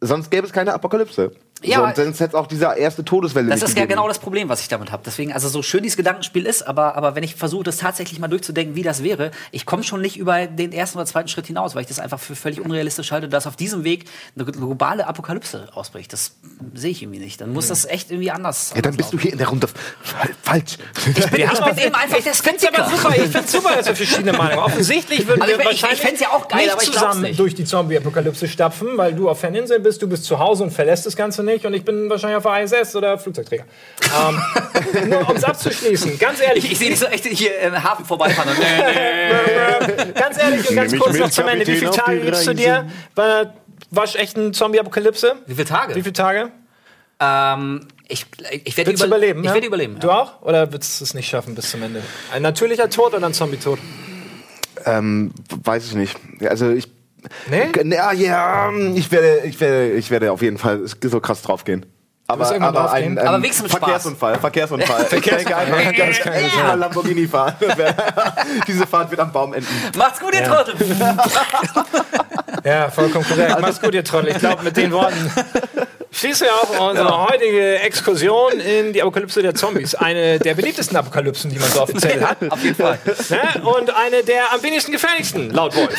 [0.00, 1.32] sonst gäbe es keine Apokalypse.
[1.64, 4.48] Ja, sonst hätte es auch diese erste Todeswelle Das nicht ist ja genau das Problem,
[4.48, 5.02] was ich damit habe.
[5.04, 8.28] Deswegen, also so schön dieses Gedankenspiel ist, aber, aber wenn ich versuche, das tatsächlich mal
[8.28, 11.74] durchzudenken, wie das wäre, ich komme schon nicht über den ersten oder zweiten Schritt hinaus,
[11.74, 14.04] weil ich das einfach für völlig unrealistisch halte, dass auf diesem Weg
[14.36, 16.12] eine globale Apokalypse ausbricht.
[16.12, 16.36] Das
[16.74, 17.40] sehe ich irgendwie nicht.
[17.40, 18.72] Dann muss das echt irgendwie anders.
[18.74, 20.78] Ja, dann bist du hier in der Runde fa- falsch.
[20.96, 22.90] Ich bin, ich bin eben einfach der Ich finde aber Skeptiker.
[22.96, 24.72] super, ich find's super, dass wir verschiedene Meinungen haben.
[24.72, 27.22] Offensichtlich würden Also wir ich- ich- ich wahrscheinlich fänd's ja auch geil, nicht ich zusammen
[27.22, 27.38] nicht.
[27.38, 31.06] durch die Zombie-Apokalypse stapfen, weil du auf Ferninseln bist, du bist zu Hause und verlässt
[31.06, 33.64] das Ganze nicht und ich bin wahrscheinlich auf der ISS oder Flugzeugträger.
[34.28, 37.82] ähm, nur um es abzuschließen, ganz ehrlich, Ich, ich sehe dich so echt hier im
[37.82, 38.50] Hafen vorbeifahren.
[38.50, 40.12] Und, nee, nee.
[40.12, 43.22] ganz ehrlich und ganz kurz noch zum Ende, wie viele Tage gibst du dir bei
[43.24, 43.54] einer
[43.90, 45.36] waschechten Zombie-Apokalypse?
[45.46, 45.94] Wie viele Tage?
[45.94, 46.50] Wie viele Tage?
[47.20, 48.26] Ähm, ich
[48.64, 49.40] ich werde Willst du überleben?
[49.40, 49.54] Ich ja?
[49.54, 49.98] werde überleben.
[50.00, 50.42] Du auch?
[50.42, 52.02] Oder würdest du es nicht schaffen bis zum Ende?
[52.32, 53.78] Ein natürlicher Tod oder ein Zombie-Tod?
[54.84, 55.32] Ähm,
[55.62, 56.16] weiß ich nicht.
[56.40, 56.88] Ja, Also ich.
[57.50, 57.70] Nee?
[57.94, 61.86] Ja, ja, ich werde, ich werde, ich werde auf jeden Fall so krass draufgehen.
[62.28, 63.70] Aber, aber ein, ein Aber Spaß.
[63.70, 65.06] Verkehrsunfall, Verkehrsunfall.
[65.12, 67.54] Ich denke einfach, ich kann mal Lamborghini fahren.
[68.66, 69.68] Diese Fahrt wird am Baum enden.
[69.98, 70.74] Macht's gut, ihr Trottel.
[72.64, 73.56] Ja, vollkommen korrekt.
[73.60, 74.30] Mach's gut, ihr Trottel.
[74.30, 75.30] Ich glaube, mit den Worten
[76.12, 79.94] schließen wir auch unsere heutige Exkursion in die Apokalypse der Zombies.
[79.94, 82.38] Eine der beliebtesten Apokalypsen, die man so offiziell hat.
[82.50, 82.98] Auf jeden Fall.
[83.30, 83.62] Ne?
[83.64, 85.98] Und eine der am wenigsten gefährlichsten, laut Wolf.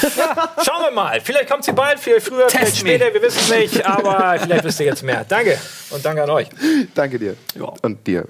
[0.64, 1.20] Schauen wir mal.
[1.22, 2.92] Vielleicht kommt sie bald, vielleicht früher, vielleicht Test me.
[2.92, 3.86] später, wir wissen es nicht.
[3.86, 5.26] Aber vielleicht wisst ihr jetzt mehr.
[5.28, 5.58] Danke
[5.90, 6.48] und danke an euch.
[6.94, 7.36] Danke dir.
[7.56, 7.74] Ja.
[7.82, 8.26] Und dir.